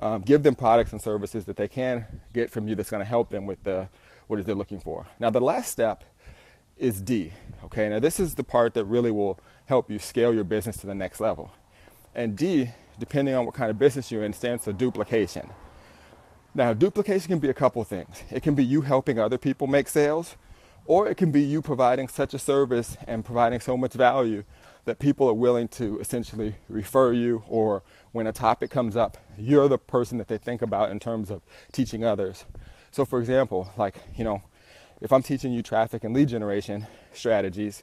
um, 0.00 0.22
give 0.22 0.42
them 0.42 0.54
products 0.54 0.92
and 0.92 1.00
services 1.00 1.44
that 1.44 1.56
they 1.56 1.68
can 1.68 2.06
get 2.32 2.50
from 2.50 2.68
you 2.68 2.74
that's 2.74 2.90
going 2.90 3.02
to 3.02 3.08
help 3.08 3.30
them 3.30 3.46
with 3.46 3.62
the 3.64 3.88
what 4.26 4.38
is 4.38 4.46
they're 4.46 4.54
looking 4.54 4.80
for. 4.80 5.06
Now 5.18 5.30
the 5.30 5.40
last 5.40 5.70
step 5.70 6.04
is 6.76 7.00
D. 7.00 7.32
Okay, 7.64 7.88
now 7.88 7.98
this 7.98 8.18
is 8.18 8.34
the 8.34 8.44
part 8.44 8.74
that 8.74 8.84
really 8.84 9.10
will 9.10 9.38
help 9.66 9.90
you 9.90 9.98
scale 9.98 10.34
your 10.34 10.44
business 10.44 10.76
to 10.78 10.86
the 10.86 10.94
next 10.94 11.20
level. 11.20 11.52
And 12.14 12.36
D, 12.36 12.70
depending 12.98 13.34
on 13.34 13.46
what 13.46 13.54
kind 13.54 13.70
of 13.70 13.78
business 13.78 14.10
you're 14.10 14.24
in, 14.24 14.32
stands 14.32 14.64
for 14.64 14.72
duplication. 14.72 15.50
Now, 16.54 16.74
duplication 16.74 17.28
can 17.28 17.38
be 17.38 17.48
a 17.48 17.54
couple 17.54 17.82
things. 17.84 18.22
It 18.30 18.42
can 18.42 18.54
be 18.54 18.64
you 18.64 18.82
helping 18.82 19.18
other 19.18 19.38
people 19.38 19.66
make 19.66 19.88
sales, 19.88 20.36
or 20.84 21.08
it 21.08 21.16
can 21.16 21.30
be 21.30 21.40
you 21.40 21.62
providing 21.62 22.08
such 22.08 22.34
a 22.34 22.38
service 22.38 22.98
and 23.06 23.24
providing 23.24 23.60
so 23.60 23.76
much 23.76 23.94
value 23.94 24.44
that 24.84 24.98
people 24.98 25.28
are 25.28 25.34
willing 25.34 25.68
to 25.68 25.98
essentially 26.00 26.56
refer 26.68 27.12
you, 27.12 27.42
or 27.48 27.82
when 28.12 28.26
a 28.26 28.32
topic 28.32 28.70
comes 28.70 28.96
up, 28.96 29.16
you're 29.36 29.68
the 29.68 29.78
person 29.78 30.18
that 30.18 30.28
they 30.28 30.38
think 30.38 30.62
about 30.62 30.90
in 30.90 31.00
terms 31.00 31.30
of 31.30 31.42
teaching 31.72 32.04
others. 32.04 32.44
So, 32.90 33.04
for 33.04 33.18
example, 33.18 33.72
like, 33.76 33.96
you 34.16 34.24
know, 34.24 34.42
if 35.00 35.12
I'm 35.12 35.22
teaching 35.22 35.52
you 35.52 35.62
traffic 35.62 36.04
and 36.04 36.14
lead 36.14 36.28
generation 36.28 36.86
strategies 37.12 37.82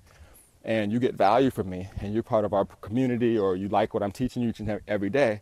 and 0.64 0.92
you 0.92 1.00
get 1.00 1.16
value 1.16 1.50
from 1.50 1.70
me 1.70 1.90
and 2.00 2.14
you're 2.14 2.24
part 2.24 2.46
of 2.46 2.54
our 2.54 2.66
community 2.66 3.38
or 3.38 3.56
you 3.56 3.68
like 3.68 3.94
what 3.94 4.04
I'm 4.04 4.12
teaching 4.12 4.44
you 4.44 4.54
every 4.88 5.10
day, 5.10 5.42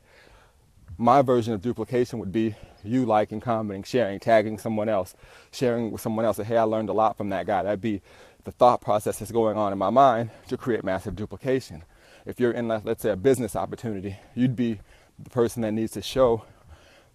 my 0.98 1.22
version 1.22 1.54
of 1.54 1.62
duplication 1.62 2.18
would 2.20 2.32
be 2.32 2.56
you 2.84 3.06
liking, 3.06 3.40
commenting, 3.40 3.84
sharing, 3.84 4.20
tagging 4.20 4.58
someone 4.58 4.90
else, 4.90 5.16
sharing 5.52 5.92
with 5.92 6.02
someone 6.02 6.26
else 6.26 6.38
that, 6.38 6.46
hey, 6.46 6.58
I 6.58 6.64
learned 6.64 6.90
a 6.90 6.94
lot 6.94 7.18
from 7.18 7.30
that 7.30 7.46
guy. 7.46 7.62
That'd 7.62 7.82
be 7.82 8.02
the 8.46 8.52
thought 8.52 8.82
process 8.82 9.20
that's 9.20 9.32
going 9.32 9.58
on 9.58 9.74
in 9.74 9.78
my 9.78 9.90
mind 9.90 10.32
to 10.48 10.58
create 10.58 10.84
massive 10.84 11.16
duplication. 11.16 11.84
If 12.28 12.42
you're 12.42 12.52
in, 12.52 12.68
let's 12.68 13.04
say, 13.04 13.12
a 13.12 13.16
business 13.16 13.56
opportunity, 13.56 14.18
you'd 14.36 14.58
be 14.58 14.82
the 15.18 15.30
person 15.30 15.62
that 15.62 15.72
needs 15.72 15.94
to 15.94 16.02
show 16.02 16.44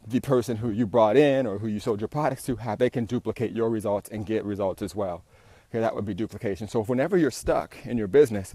the 0.07 0.21
person 0.21 0.57
who 0.57 0.71
you 0.71 0.87
brought 0.87 1.19
in 1.19 1.47
or 1.47 1.59
who 1.59 1.69
you 1.69 1.81
sold 1.81 2.01
your 2.01 2.09
products 2.09 2.45
to, 2.45 2.57
how 2.57 2.77
they 2.77 2.89
can 2.89 3.05
duplicate 3.05 3.53
your 3.53 3.69
results 3.69 4.09
and 4.09 4.25
get 4.25 4.43
results 4.43 4.81
as 4.81 4.95
well. 4.95 5.23
Okay, 5.71 5.81
that 5.81 5.95
would 5.95 6.07
be 6.07 6.15
duplication. 6.15 6.67
So 6.67 6.83
whenever 6.85 7.19
you're 7.19 7.31
stuck 7.31 7.77
in 7.85 7.99
your 7.99 8.09
business, 8.09 8.55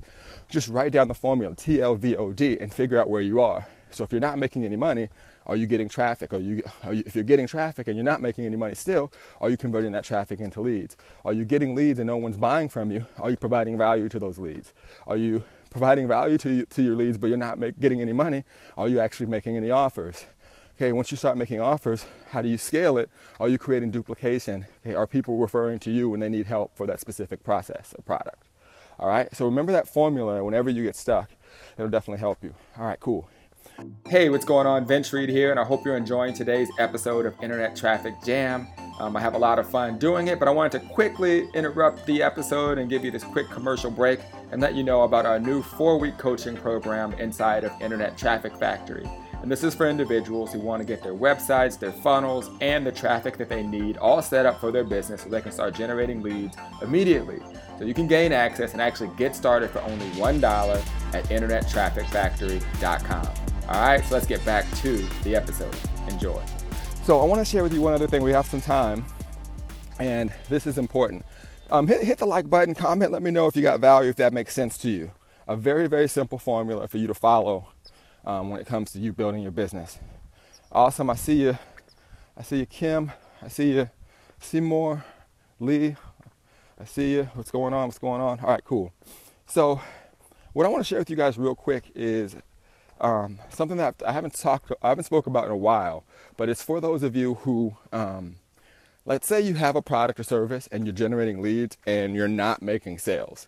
just 0.50 0.68
write 0.68 0.92
down 0.92 1.08
the 1.08 1.14
formula 1.14 1.56
TLVOD 1.56 2.60
and 2.60 2.74
figure 2.74 3.00
out 3.00 3.08
where 3.08 3.22
you 3.22 3.40
are. 3.40 3.68
So 3.92 4.04
if 4.04 4.12
you're 4.12 4.20
not 4.20 4.40
making 4.40 4.66
any 4.66 4.76
money, 4.76 5.10
are 5.46 5.56
you 5.56 5.68
getting 5.68 5.88
traffic? 5.88 6.34
Are 6.34 6.40
you, 6.40 6.64
are 6.84 6.94
you, 6.94 7.04
if 7.06 7.14
you're 7.14 7.24
getting 7.24 7.46
traffic 7.46 7.88
and 7.88 7.96
you're 7.96 8.04
not 8.04 8.20
making 8.20 8.46
any 8.46 8.56
money 8.56 8.74
still, 8.74 9.12
are 9.40 9.50
you 9.52 9.58
converting 9.58 9.92
that 9.92 10.04
traffic 10.04 10.40
into 10.40 10.62
leads? 10.62 10.98
Are 11.24 11.34
you 11.34 11.46
getting 11.46 11.76
leads 11.76 12.00
and 12.00 12.08
no 12.08 12.18
one's 12.18 12.38
buying 12.38 12.68
from 12.68 12.90
you? 12.90 13.06
Are 13.20 13.30
you 13.30 13.38
providing 13.38 13.78
value 13.78 14.10
to 14.10 14.20
those 14.20 14.40
leads? 14.40 14.74
Are 15.06 15.18
you 15.18 15.44
providing 15.70 16.08
value 16.08 16.38
to, 16.40 16.50
you, 16.50 16.66
to 16.66 16.82
your 16.82 16.96
leads 16.96 17.18
but 17.18 17.28
you're 17.28 17.38
not 17.38 17.60
make, 17.60 17.80
getting 17.80 18.02
any 18.02 18.14
money? 18.14 18.44
Are 18.78 18.88
you 18.88 19.00
actually 19.00 19.28
making 19.28 19.58
any 19.58 19.70
offers? 19.72 20.26
Okay, 20.76 20.92
once 20.92 21.10
you 21.10 21.18
start 21.18 21.38
making 21.38 21.60
offers, 21.60 22.06
how 22.30 22.44
do 22.44 22.48
you 22.48 22.58
scale 22.58 22.98
it? 23.00 23.10
Are 23.40 23.50
you 23.50 23.58
creating 23.58 23.90
duplication? 23.90 24.68
Okay, 24.86 24.94
are 24.94 25.08
people 25.08 25.38
referring 25.38 25.80
to 25.80 25.92
you 25.92 26.10
when 26.10 26.20
they 26.20 26.30
need 26.30 26.46
help 26.46 26.78
for 26.78 26.86
that 26.86 27.00
specific 27.00 27.44
process 27.44 27.96
or 27.98 28.04
product? 28.04 28.44
All 29.00 29.08
right, 29.08 29.34
so 29.36 29.46
remember 29.46 29.72
that 29.72 29.88
formula 29.88 30.44
whenever 30.44 30.70
you 30.70 30.84
get 30.84 30.96
stuck. 30.96 31.32
It'll 31.78 31.90
definitely 31.90 32.20
help 32.20 32.44
you. 32.44 32.54
All 32.78 32.86
right, 32.86 33.00
cool. 33.00 33.28
Hey, 34.08 34.30
what's 34.30 34.46
going 34.46 34.66
on? 34.66 34.86
Vince 34.86 35.12
Reed 35.14 35.30
here, 35.30 35.52
and 35.52 35.60
I 35.60 35.64
hope 35.64 35.86
you're 35.86 35.98
enjoying 35.98 36.34
today's 36.34 36.70
episode 36.80 37.26
of 37.26 37.36
Internet 37.42 37.76
Traffic 37.76 38.14
Jam. 38.26 38.68
Um, 39.00 39.16
I 39.16 39.22
have 39.22 39.36
a 39.36 39.38
lot 39.38 39.60
of 39.60 39.70
fun 39.70 40.00
doing 40.00 40.28
it, 40.28 40.40
but 40.40 40.48
I 40.48 40.52
wanted 40.52 40.80
to 40.80 40.88
quickly 40.88 41.48
interrupt 41.54 42.06
the 42.06 42.24
episode 42.24 42.78
and 42.78 42.90
give 42.90 43.06
you 43.06 43.12
this 43.12 43.24
quick 43.24 43.50
commercial 43.50 43.92
break 43.92 44.20
and 44.52 44.62
let 44.62 44.76
you 44.76 44.84
know 44.84 45.04
about 45.04 45.26
our 45.26 45.40
new 45.40 45.62
four 45.62 46.00
week 46.00 46.18
coaching 46.18 46.58
program 46.58 47.14
inside 47.14 47.64
of 47.64 47.72
Internet 47.82 48.18
Traffic 48.18 48.58
Factory. 48.58 49.08
And 49.42 49.52
this 49.52 49.64
is 49.64 49.76
for 49.76 49.88
individuals 49.88 50.52
who 50.52 50.60
want 50.60 50.82
to 50.82 50.86
get 50.86 51.04
their 51.04 51.14
websites, 51.14 51.78
their 51.78 51.92
funnels, 51.92 52.50
and 52.60 52.84
the 52.86 52.92
traffic 52.92 53.38
that 53.38 53.50
they 53.50 53.62
need 53.62 53.98
all 53.98 54.22
set 54.22 54.48
up 54.48 54.60
for 54.60 54.72
their 54.72 54.84
business 54.84 55.22
so 55.22 55.30
they 55.30 55.42
can 55.42 55.52
start 55.52 55.76
generating 55.76 56.22
leads 56.22 56.58
immediately. 56.82 57.40
So 57.78 57.86
you 57.86 57.94
can 57.94 58.08
gain 58.08 58.32
access 58.32 58.74
and 58.74 58.82
actually 58.82 59.12
get 59.16 59.36
started 59.36 59.70
for 59.70 59.80
only 59.84 60.10
$1 60.12 60.44
at 61.14 61.24
internettrafficfactory.com. 61.26 63.28
All 63.70 63.82
right, 63.82 64.04
so 64.04 64.16
let's 64.16 64.26
get 64.26 64.44
back 64.44 64.66
to 64.78 65.06
the 65.24 65.36
episode. 65.36 65.76
Enjoy. 66.08 66.42
So 67.08 67.22
I 67.22 67.24
want 67.24 67.40
to 67.40 67.46
share 67.46 67.64
with 67.64 67.74
you 67.74 67.82
one 67.82 67.94
other 67.94 68.06
thing. 68.06 68.22
We 68.22 68.34
have 68.34 68.48
some 68.48 68.60
time, 68.60 69.06
and 69.98 70.30
this 70.50 70.68
is 70.68 70.78
important. 70.78 71.26
Um, 71.72 71.88
hit, 71.88 72.04
hit 72.04 72.18
the 72.18 72.26
like 72.26 72.50
button, 72.50 72.76
comment, 72.76 73.14
let 73.14 73.22
me 73.22 73.32
know 73.32 73.48
if 73.48 73.56
you 73.56 73.62
got 73.62 73.80
value, 73.80 74.10
if 74.10 74.18
that 74.18 74.34
makes 74.34 74.54
sense 74.54 74.78
to 74.80 74.90
you. 74.90 75.12
A 75.48 75.56
very, 75.56 75.88
very 75.88 76.10
simple 76.10 76.38
formula 76.38 76.86
for 76.90 76.98
you 76.98 77.08
to 77.08 77.14
follow 77.14 77.70
um, 78.26 78.50
when 78.50 78.60
it 78.60 78.68
comes 78.68 78.92
to 78.92 79.00
you 79.00 79.14
building 79.14 79.42
your 79.42 79.54
business. 79.54 80.00
Awesome. 80.70 81.10
I 81.10 81.16
see 81.16 81.44
you. 81.44 81.58
I 82.36 82.44
see 82.44 82.58
you, 82.58 82.66
Kim. 82.66 83.14
I 83.42 83.48
see 83.48 83.72
you, 83.72 83.90
Seymour, 84.42 85.06
Lee. 85.62 85.96
I 86.78 86.84
see 86.84 87.14
you. 87.14 87.30
What's 87.36 87.52
going 87.52 87.74
on? 87.74 87.88
What's 87.88 88.00
going 88.00 88.20
on? 88.20 88.42
All 88.42 88.50
right, 88.50 88.66
cool. 88.66 88.92
So, 89.46 89.80
what 90.52 90.66
I 90.66 90.70
want 90.70 90.82
to 90.82 90.86
share 90.86 91.00
with 91.00 91.10
you 91.10 91.16
guys 91.16 91.38
real 91.38 91.56
quick 91.56 91.90
is 91.96 92.36
um, 93.02 93.40
something 93.50 93.78
that 93.78 94.02
I 94.06 94.12
haven't 94.12 94.34
talked, 94.34 94.72
I 94.82 94.90
haven't 94.90 95.06
spoke 95.06 95.28
about 95.28 95.46
in 95.46 95.52
a 95.52 95.58
while, 95.58 96.04
but 96.36 96.50
it's 96.50 96.64
for 96.64 96.82
those 96.82 97.04
of 97.04 97.16
you 97.16 97.36
who, 97.36 97.76
um, 97.92 98.36
let's 99.06 99.28
say 99.28 99.42
you 99.42 99.56
have 99.56 99.76
a 99.76 99.82
product 99.82 100.20
or 100.20 100.24
service 100.24 100.68
and 100.72 100.86
you're 100.86 100.96
generating 100.96 101.42
leads 101.42 101.78
and 101.86 102.16
you're 102.16 102.28
not 102.28 102.62
making 102.62 102.98
sales. 102.98 103.48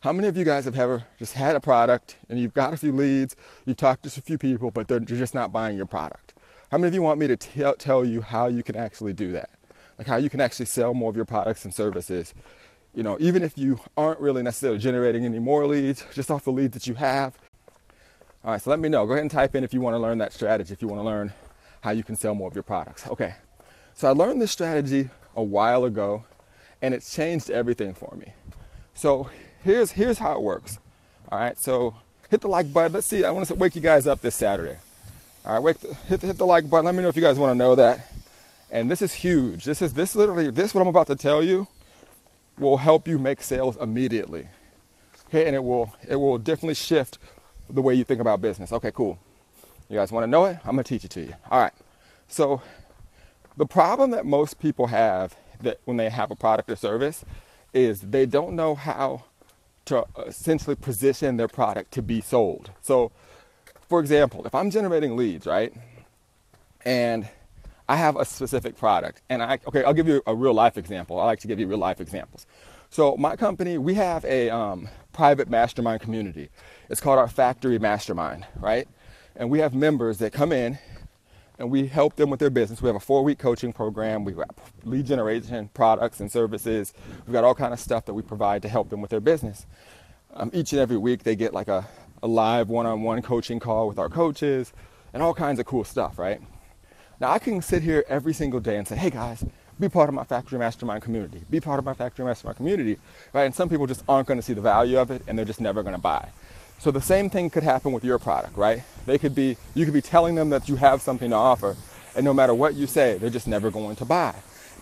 How 0.00 0.12
many 0.12 0.28
of 0.28 0.36
you 0.36 0.44
guys 0.44 0.66
have 0.66 0.78
ever 0.78 1.04
just 1.18 1.32
had 1.32 1.56
a 1.56 1.60
product 1.60 2.16
and 2.28 2.38
you've 2.38 2.52
got 2.52 2.74
a 2.74 2.76
few 2.76 2.92
leads, 2.92 3.34
you've 3.64 3.78
talked 3.78 4.02
to 4.02 4.08
a 4.08 4.22
few 4.22 4.36
people, 4.36 4.70
but 4.70 4.86
they're 4.86 5.00
just 5.00 5.34
not 5.34 5.50
buying 5.50 5.76
your 5.76 5.86
product? 5.86 6.34
How 6.70 6.78
many 6.78 6.88
of 6.88 6.94
you 6.94 7.02
want 7.02 7.18
me 7.18 7.26
to 7.28 7.36
tell, 7.36 7.74
tell 7.74 8.04
you 8.04 8.20
how 8.20 8.48
you 8.48 8.62
can 8.62 8.76
actually 8.76 9.12
do 9.12 9.32
that? 9.32 9.50
Like 9.96 10.06
how 10.06 10.16
you 10.16 10.28
can 10.28 10.40
actually 10.40 10.66
sell 10.66 10.92
more 10.92 11.08
of 11.08 11.16
your 11.16 11.24
products 11.24 11.64
and 11.64 11.72
services. 11.72 12.34
You 12.94 13.02
know, 13.02 13.16
even 13.20 13.42
if 13.42 13.56
you 13.56 13.80
aren't 13.96 14.20
really 14.20 14.42
necessarily 14.42 14.78
generating 14.78 15.24
any 15.24 15.38
more 15.38 15.66
leads, 15.66 16.04
just 16.12 16.30
off 16.30 16.44
the 16.44 16.52
leads 16.52 16.74
that 16.74 16.86
you 16.86 16.94
have. 16.94 17.38
All 18.44 18.50
right, 18.50 18.60
so 18.60 18.68
let 18.68 18.78
me 18.78 18.90
know. 18.90 19.06
Go 19.06 19.12
ahead 19.12 19.22
and 19.22 19.30
type 19.30 19.54
in 19.54 19.64
if 19.64 19.72
you 19.72 19.80
want 19.80 19.94
to 19.94 19.98
learn 19.98 20.18
that 20.18 20.34
strategy, 20.34 20.74
if 20.74 20.82
you 20.82 20.88
want 20.88 21.00
to 21.00 21.04
learn 21.04 21.32
how 21.80 21.92
you 21.92 22.04
can 22.04 22.14
sell 22.14 22.34
more 22.34 22.46
of 22.46 22.54
your 22.54 22.62
products. 22.62 23.06
Okay, 23.06 23.34
so 23.94 24.06
I 24.06 24.10
learned 24.10 24.42
this 24.42 24.52
strategy 24.52 25.08
a 25.34 25.42
while 25.42 25.84
ago 25.86 26.24
and 26.82 26.92
it's 26.92 27.14
changed 27.14 27.48
everything 27.48 27.94
for 27.94 28.14
me. 28.16 28.34
So 28.92 29.30
here's 29.62 29.92
here's 29.92 30.18
how 30.18 30.34
it 30.34 30.42
works. 30.42 30.78
All 31.32 31.38
right, 31.38 31.58
so 31.58 31.94
hit 32.28 32.42
the 32.42 32.48
like 32.48 32.70
button. 32.70 32.92
Let's 32.92 33.06
see. 33.06 33.24
I 33.24 33.30
want 33.30 33.46
to 33.48 33.54
wake 33.54 33.76
you 33.76 33.80
guys 33.80 34.06
up 34.06 34.20
this 34.20 34.34
Saturday. 34.34 34.76
All 35.46 35.54
right, 35.54 35.62
wake 35.62 35.80
hit 36.06 36.20
the, 36.20 36.26
hit 36.26 36.36
the 36.36 36.44
like 36.44 36.68
button. 36.68 36.84
Let 36.84 36.94
me 36.94 37.02
know 37.02 37.08
if 37.08 37.16
you 37.16 37.22
guys 37.22 37.38
want 37.38 37.52
to 37.52 37.54
know 37.54 37.74
that. 37.76 38.12
And 38.70 38.90
this 38.90 39.00
is 39.00 39.14
huge. 39.14 39.64
This 39.64 39.80
is 39.80 39.94
this 39.94 40.14
literally 40.14 40.50
this 40.50 40.74
what 40.74 40.82
I'm 40.82 40.88
about 40.88 41.06
to 41.06 41.16
tell 41.16 41.42
you 41.42 41.66
will 42.58 42.76
help 42.76 43.08
you 43.08 43.18
make 43.18 43.40
sales 43.40 43.78
immediately. 43.78 44.48
Okay, 45.28 45.46
and 45.46 45.56
it 45.56 45.64
will 45.64 45.94
it 46.06 46.16
will 46.16 46.36
definitely 46.36 46.74
shift 46.74 47.18
the 47.70 47.82
way 47.82 47.94
you 47.94 48.04
think 48.04 48.20
about 48.20 48.40
business. 48.40 48.72
Okay, 48.72 48.90
cool. 48.92 49.18
You 49.88 49.96
guys 49.96 50.12
want 50.12 50.24
to 50.24 50.28
know 50.28 50.46
it? 50.46 50.58
I'm 50.64 50.72
gonna 50.72 50.84
teach 50.84 51.04
it 51.04 51.10
to 51.12 51.20
you. 51.20 51.34
All 51.50 51.60
right. 51.60 51.72
So 52.28 52.62
the 53.56 53.66
problem 53.66 54.10
that 54.10 54.26
most 54.26 54.58
people 54.58 54.88
have 54.88 55.36
that 55.60 55.80
when 55.84 55.96
they 55.96 56.10
have 56.10 56.30
a 56.30 56.36
product 56.36 56.70
or 56.70 56.76
service 56.76 57.24
is 57.72 58.00
they 58.00 58.26
don't 58.26 58.56
know 58.56 58.74
how 58.74 59.24
to 59.86 60.06
essentially 60.26 60.76
position 60.76 61.36
their 61.36 61.48
product 61.48 61.92
to 61.92 62.02
be 62.02 62.20
sold. 62.20 62.70
So, 62.80 63.12
for 63.88 64.00
example, 64.00 64.46
if 64.46 64.54
I'm 64.54 64.70
generating 64.70 65.16
leads, 65.16 65.46
right, 65.46 65.72
and 66.84 67.28
I 67.88 67.96
have 67.96 68.16
a 68.16 68.24
specific 68.24 68.76
product, 68.76 69.20
and 69.28 69.42
I 69.42 69.58
okay, 69.66 69.84
I'll 69.84 69.92
give 69.94 70.08
you 70.08 70.22
a 70.26 70.34
real 70.34 70.54
life 70.54 70.78
example. 70.78 71.20
I 71.20 71.26
like 71.26 71.40
to 71.40 71.48
give 71.48 71.60
you 71.60 71.66
real 71.66 71.78
life 71.78 72.00
examples. 72.00 72.46
So, 72.90 73.16
my 73.16 73.36
company, 73.36 73.76
we 73.76 73.94
have 73.94 74.24
a 74.24 74.50
um, 74.50 74.88
private 75.12 75.50
mastermind 75.50 76.00
community. 76.00 76.48
It's 76.88 77.00
called 77.00 77.18
our 77.18 77.28
Factory 77.28 77.78
Mastermind, 77.78 78.46
right? 78.56 78.86
And 79.36 79.50
we 79.50 79.60
have 79.60 79.74
members 79.74 80.18
that 80.18 80.32
come 80.32 80.52
in 80.52 80.78
and 81.58 81.70
we 81.70 81.86
help 81.86 82.16
them 82.16 82.30
with 82.30 82.40
their 82.40 82.50
business. 82.50 82.82
We 82.82 82.88
have 82.88 82.96
a 82.96 83.00
four-week 83.00 83.38
coaching 83.38 83.72
program. 83.72 84.24
We've 84.24 84.36
got 84.36 84.56
lead 84.84 85.06
generation 85.06 85.70
products 85.72 86.20
and 86.20 86.30
services. 86.30 86.92
We've 87.26 87.32
got 87.32 87.44
all 87.44 87.54
kind 87.54 87.72
of 87.72 87.80
stuff 87.80 88.04
that 88.06 88.14
we 88.14 88.22
provide 88.22 88.62
to 88.62 88.68
help 88.68 88.90
them 88.90 89.00
with 89.00 89.10
their 89.10 89.20
business. 89.20 89.66
Um, 90.34 90.50
each 90.52 90.72
and 90.72 90.80
every 90.80 90.96
week, 90.96 91.22
they 91.22 91.36
get 91.36 91.54
like 91.54 91.68
a, 91.68 91.86
a 92.22 92.26
live 92.26 92.68
one-on-one 92.68 93.22
coaching 93.22 93.60
call 93.60 93.88
with 93.88 93.98
our 93.98 94.08
coaches 94.08 94.72
and 95.12 95.22
all 95.22 95.32
kinds 95.32 95.60
of 95.60 95.66
cool 95.66 95.84
stuff, 95.84 96.18
right? 96.18 96.40
Now 97.20 97.30
I 97.30 97.38
can 97.38 97.62
sit 97.62 97.82
here 97.82 98.04
every 98.08 98.34
single 98.34 98.58
day 98.60 98.76
and 98.76 98.86
say, 98.86 98.96
"Hey 98.96 99.10
guys, 99.10 99.44
be 99.78 99.88
part 99.88 100.08
of 100.08 100.14
my 100.14 100.24
factory 100.24 100.58
mastermind 100.58 101.02
community. 101.02 101.42
Be 101.48 101.60
part 101.60 101.78
of 101.78 101.84
my 101.84 101.94
factory 101.94 102.24
mastermind 102.24 102.56
community," 102.56 102.98
right? 103.32 103.44
And 103.44 103.54
some 103.54 103.68
people 103.68 103.86
just 103.86 104.02
aren't 104.08 104.26
going 104.26 104.38
to 104.38 104.42
see 104.42 104.52
the 104.54 104.60
value 104.60 104.98
of 104.98 105.12
it, 105.12 105.22
and 105.28 105.38
they're 105.38 105.44
just 105.44 105.60
never 105.60 105.82
going 105.84 105.94
to 105.94 106.00
buy. 106.00 106.28
So 106.78 106.90
the 106.90 107.00
same 107.00 107.30
thing 107.30 107.50
could 107.50 107.62
happen 107.62 107.92
with 107.92 108.04
your 108.04 108.18
product, 108.18 108.56
right? 108.56 108.82
They 109.06 109.18
could 109.18 109.34
be, 109.34 109.56
you 109.74 109.84
could 109.84 109.94
be 109.94 110.02
telling 110.02 110.34
them 110.34 110.50
that 110.50 110.68
you 110.68 110.76
have 110.76 111.00
something 111.00 111.30
to 111.30 111.36
offer, 111.36 111.76
and 112.14 112.24
no 112.24 112.34
matter 112.34 112.54
what 112.54 112.74
you 112.74 112.86
say, 112.86 113.18
they're 113.18 113.30
just 113.30 113.48
never 113.48 113.70
going 113.70 113.96
to 113.96 114.04
buy 114.04 114.34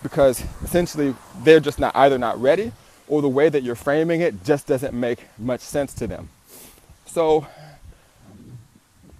because 0.03 0.43
essentially 0.63 1.15
they're 1.43 1.61
just 1.61 1.79
not 1.79 1.95
either 1.95 2.19
not 2.19 2.41
ready 2.41 2.73
or 3.09 3.23
the 3.23 3.29
way 3.29 3.49
that 3.49 3.63
you're 3.63 3.75
framing 3.75 4.21
it 4.21 4.45
just 4.45 4.67
doesn't 4.67 4.95
make 4.95 5.21
much 5.39 5.61
sense 5.61 5.95
to 5.95 6.07
them. 6.07 6.29
So 7.07 7.47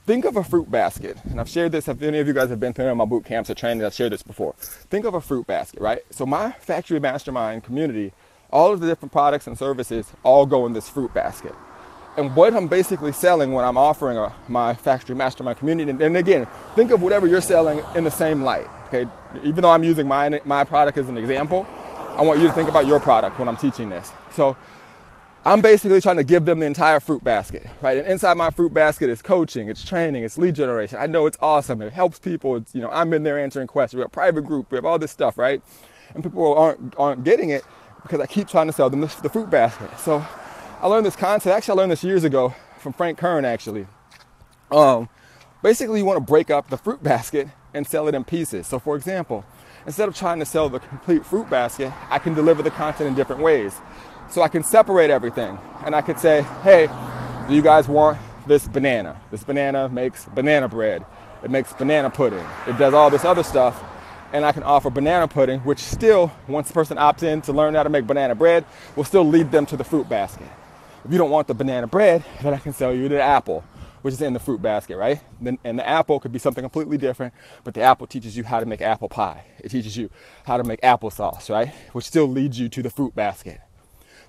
think 0.07 0.25
of 0.25 0.37
a 0.37 0.45
fruit 0.45 0.71
basket, 0.71 1.19
and 1.25 1.41
I've 1.41 1.49
shared 1.49 1.73
this. 1.73 1.89
If 1.89 2.03
any 2.03 2.19
of 2.19 2.27
you 2.27 2.33
guys 2.33 2.51
have 2.51 2.61
been 2.61 2.73
through 2.73 2.95
my 2.95 3.05
boot 3.05 3.25
camps 3.25 3.51
or 3.51 3.55
training, 3.55 3.85
I've 3.85 3.95
shared 3.95 4.13
this 4.13 4.23
before. 4.23 4.55
Think 4.59 5.05
of 5.05 5.15
a 5.15 5.21
fruit 5.21 5.47
basket, 5.47 5.81
right? 5.81 6.01
So 6.11 6.27
my 6.27 6.53
factory 6.53 6.99
mastermind 7.01 7.65
community, 7.65 8.13
all 8.51 8.73
of 8.73 8.81
the 8.81 8.87
different 8.87 9.13
products 9.13 9.47
and 9.47 9.57
services 9.57 10.13
all 10.23 10.47
go 10.47 10.67
in 10.67 10.73
this 10.73 10.89
fruit 10.89 11.13
basket 11.15 11.55
and 12.17 12.35
what 12.37 12.55
I'm 12.55 12.69
basically 12.69 13.13
selling 13.13 13.53
when 13.53 13.65
I'm 13.65 13.79
offering 13.79 14.19
a, 14.19 14.35
my 14.49 14.75
factory 14.75 15.17
mastermind 15.17 15.59
community. 15.59 15.91
And, 15.91 16.01
and, 16.01 16.17
again, 16.17 16.47
think 16.75 16.91
of 16.91 17.03
whatever 17.03 17.27
you're 17.27 17.41
selling 17.41 17.83
in 17.95 18.05
the 18.05 18.11
same 18.11 18.43
light. 18.43 18.69
Okay, 18.89 19.11
even 19.43 19.63
though 19.63 19.71
I'm 19.71 19.85
using 19.85 20.07
my 20.07 20.41
my 20.45 20.65
product 20.65 20.99
as 20.99 21.09
an 21.09 21.17
example, 21.17 21.67
I 22.17 22.23
want 22.23 22.41
you 22.41 22.47
to 22.47 22.53
think 22.53 22.69
about 22.69 22.87
your 22.87 23.01
product 23.01 23.39
when 23.39 23.49
I'm 23.49 23.57
teaching 23.57 23.89
this. 23.89 24.13
So 24.33 24.57
I'm 25.45 25.63
basically 25.63 26.01
trying 26.01 26.19
to 26.19 26.25
give 26.25 26.45
them 26.45 26.61
the 26.61 26.67
entire 26.67 27.01
fruit 27.01 27.25
basket, 27.25 27.67
right? 27.81 27.97
And 27.97 28.07
inside 28.07 28.37
my 28.37 28.51
fruit 28.51 28.75
basket 28.75 29.09
is 29.09 29.23
coaching, 29.23 29.69
it's 29.69 29.85
training, 29.85 30.23
it's 30.23 30.39
lead 30.39 30.55
generation. 30.55 30.99
I 31.01 31.07
know 31.07 31.27
it's 31.27 31.39
awesome. 31.41 31.83
It 31.83 31.93
helps 31.93 32.19
people. 32.19 32.57
It's, 32.57 32.75
you 32.75 32.83
know, 32.83 32.91
I'm 32.91 33.13
in 33.13 33.23
there 33.23 33.39
answering 33.39 33.67
questions. 33.67 33.97
We 33.97 34.03
have 34.03 34.09
a 34.09 34.11
private 34.11 34.43
group. 34.43 34.71
We 34.71 34.77
have 34.77 34.85
all 34.85 34.99
this 34.99 35.11
stuff, 35.11 35.39
right? 35.39 35.63
And 36.15 36.23
people 36.23 36.55
aren't 36.55 36.95
aren't 36.99 37.25
getting 37.25 37.51
it 37.51 37.65
because 38.03 38.21
I 38.21 38.27
keep 38.27 38.49
trying 38.49 38.67
to 38.67 38.73
sell 38.73 38.91
them 38.91 39.01
the 39.01 39.09
fruit 39.09 39.49
basket. 39.49 39.89
So 39.99 40.25
I 40.83 40.89
learned 40.89 41.07
this 41.07 41.15
concept. 41.15 41.57
Actually, 41.57 41.79
I 41.79 41.83
learned 41.83 41.93
this 41.93 42.03
years 42.03 42.25
ago 42.25 42.53
from 42.79 42.93
Frank 42.93 43.17
Kern. 43.17 43.45
Actually, 43.45 43.87
um, 44.73 45.09
basically, 45.63 46.01
you 46.01 46.05
want 46.05 46.17
to 46.17 46.25
break 46.25 46.51
up 46.51 46.71
the 46.71 46.77
fruit 46.77 47.01
basket 47.01 47.47
and 47.73 47.87
sell 47.87 48.09
it 48.09 48.17
in 48.17 48.25
pieces. 48.25 48.67
So, 48.67 48.81
for 48.81 48.97
example, 48.97 49.45
instead 49.87 50.09
of 50.09 50.17
trying 50.17 50.41
to 50.41 50.45
sell 50.45 50.69
the 50.69 50.81
complete 50.81 51.25
fruit 51.25 51.49
basket, 51.49 51.93
I 52.11 52.19
can 52.19 52.35
deliver 52.35 52.65
the 52.65 52.73
content 52.73 53.07
in 53.07 53.15
different 53.15 53.43
ways. 53.43 53.81
So 54.29 54.43
I 54.43 54.49
can 54.49 54.65
separate 54.65 55.09
everything, 55.09 55.57
and 55.85 55.95
I 55.95 56.01
could 56.01 56.19
say, 56.19 56.43
"Hey, 56.65 56.89
do 57.47 57.55
you 57.55 57.63
guys 57.63 57.87
want 57.87 58.19
this 58.49 58.67
banana? 58.67 59.21
This 59.31 59.45
banana 59.45 59.89
makes 59.89 60.25
banana 60.25 60.67
bread. 60.67 61.05
It 61.45 61.51
makes 61.53 61.73
banana 61.73 62.11
pudding. 62.11 62.45
It 62.67 62.77
does 62.77 62.93
all 62.93 63.09
this 63.09 63.25
other 63.25 63.45
stuff." 63.45 63.81
and 64.35 64.47
I 64.47 64.53
can 64.53 64.63
offer 64.63 64.89
banana 64.89 65.29
pudding, 65.29 65.61
which 65.61 65.79
still, 65.79 66.33
once 66.49 66.69
the 66.69 66.73
person 66.73 66.97
opts 66.97 67.23
in 67.23 67.43
to 67.43 67.53
learn 67.53 67.75
how 67.75 67.83
to 67.83 67.91
make 67.91 68.07
banana 68.07 68.35
bread, 68.35 68.65
will 68.97 69.05
still 69.05 69.27
lead 69.27 69.53
them 69.53 69.67
to 69.67 69.77
the 69.77 69.85
fruit 69.85 70.09
basket. 70.09 70.49
If 71.05 71.11
you 71.11 71.19
don't 71.19 71.31
want 71.31 71.49
the 71.49 71.55
banana 71.55 71.89
bread, 71.89 72.25
then 72.43 72.55
I 72.55 72.59
can 72.59 72.73
sell 72.73 72.95
you 72.95 73.09
the 73.09 73.21
apple, 73.21 73.65
which 74.03 74.15
is 74.15 74.23
in 74.23 74.35
the 74.35 74.39
fruit 74.39 74.63
basket, 74.63 74.97
right? 74.97 75.21
And 75.65 75.79
the 75.79 75.89
apple 75.89 76.21
could 76.21 76.31
be 76.31 76.39
something 76.39 76.63
completely 76.63 76.97
different, 76.97 77.35
but 77.65 77.75
the 77.75 77.83
apple 77.83 78.07
teaches 78.07 78.37
you 78.37 78.45
how 78.45 78.61
to 78.61 78.67
make 78.67 78.81
apple 78.81 79.09
pie. 79.09 79.45
It 79.59 79.71
teaches 79.71 79.97
you 79.97 80.11
how 80.45 80.59
to 80.59 80.65
make 80.65 80.81
applesauce, 80.83 81.51
right? 81.51 81.75
Which 81.93 82.05
still 82.05 82.27
leads 82.27 82.59
you 82.59 82.69
to 82.69 82.83
the 82.83 82.91
fruit 82.91 83.17
basket. 83.17 83.61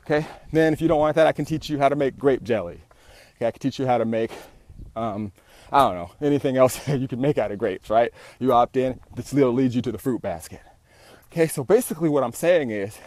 Okay. 0.05 0.25
Then 0.51 0.73
if 0.73 0.81
you 0.81 0.87
don't 0.87 0.99
want 0.99 1.15
that, 1.15 1.27
I 1.27 1.31
can 1.31 1.45
teach 1.45 1.69
you 1.69 1.77
how 1.77 1.89
to 1.89 1.95
make 1.95 2.17
grape 2.17 2.43
jelly. 2.43 2.81
Okay. 3.35 3.45
I 3.45 3.51
can 3.51 3.59
teach 3.59 3.77
you 3.77 3.85
how 3.85 3.99
to 3.99 4.05
make, 4.05 4.31
um, 4.95 5.31
I 5.71 5.79
don't 5.79 5.95
know, 5.95 6.11
anything 6.21 6.57
else 6.57 6.87
you 6.87 7.07
can 7.07 7.21
make 7.21 7.37
out 7.37 7.51
of 7.51 7.59
grapes, 7.59 7.89
right? 7.91 8.11
You 8.39 8.51
opt 8.51 8.77
in, 8.77 8.99
this 9.15 9.31
little 9.31 9.53
leads 9.53 9.75
you 9.75 9.83
to 9.83 9.91
the 9.91 9.99
fruit 9.99 10.23
basket. 10.23 10.61
Okay. 11.31 11.45
So 11.47 11.63
basically, 11.63 12.09
what 12.09 12.23
I'm 12.23 12.33
saying 12.33 12.71
is 12.71 12.97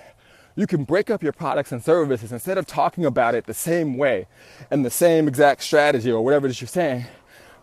you 0.56 0.66
can 0.66 0.84
break 0.84 1.10
up 1.10 1.22
your 1.22 1.32
products 1.32 1.70
and 1.70 1.84
services 1.84 2.32
instead 2.32 2.58
of 2.58 2.66
talking 2.66 3.04
about 3.04 3.34
it 3.34 3.44
the 3.44 3.54
same 3.54 3.96
way 3.96 4.26
and 4.70 4.84
the 4.84 4.90
same 4.90 5.28
exact 5.28 5.62
strategy 5.62 6.10
or 6.10 6.24
whatever 6.24 6.46
it 6.46 6.50
is 6.50 6.60
you're 6.60 6.68
saying. 6.68 7.04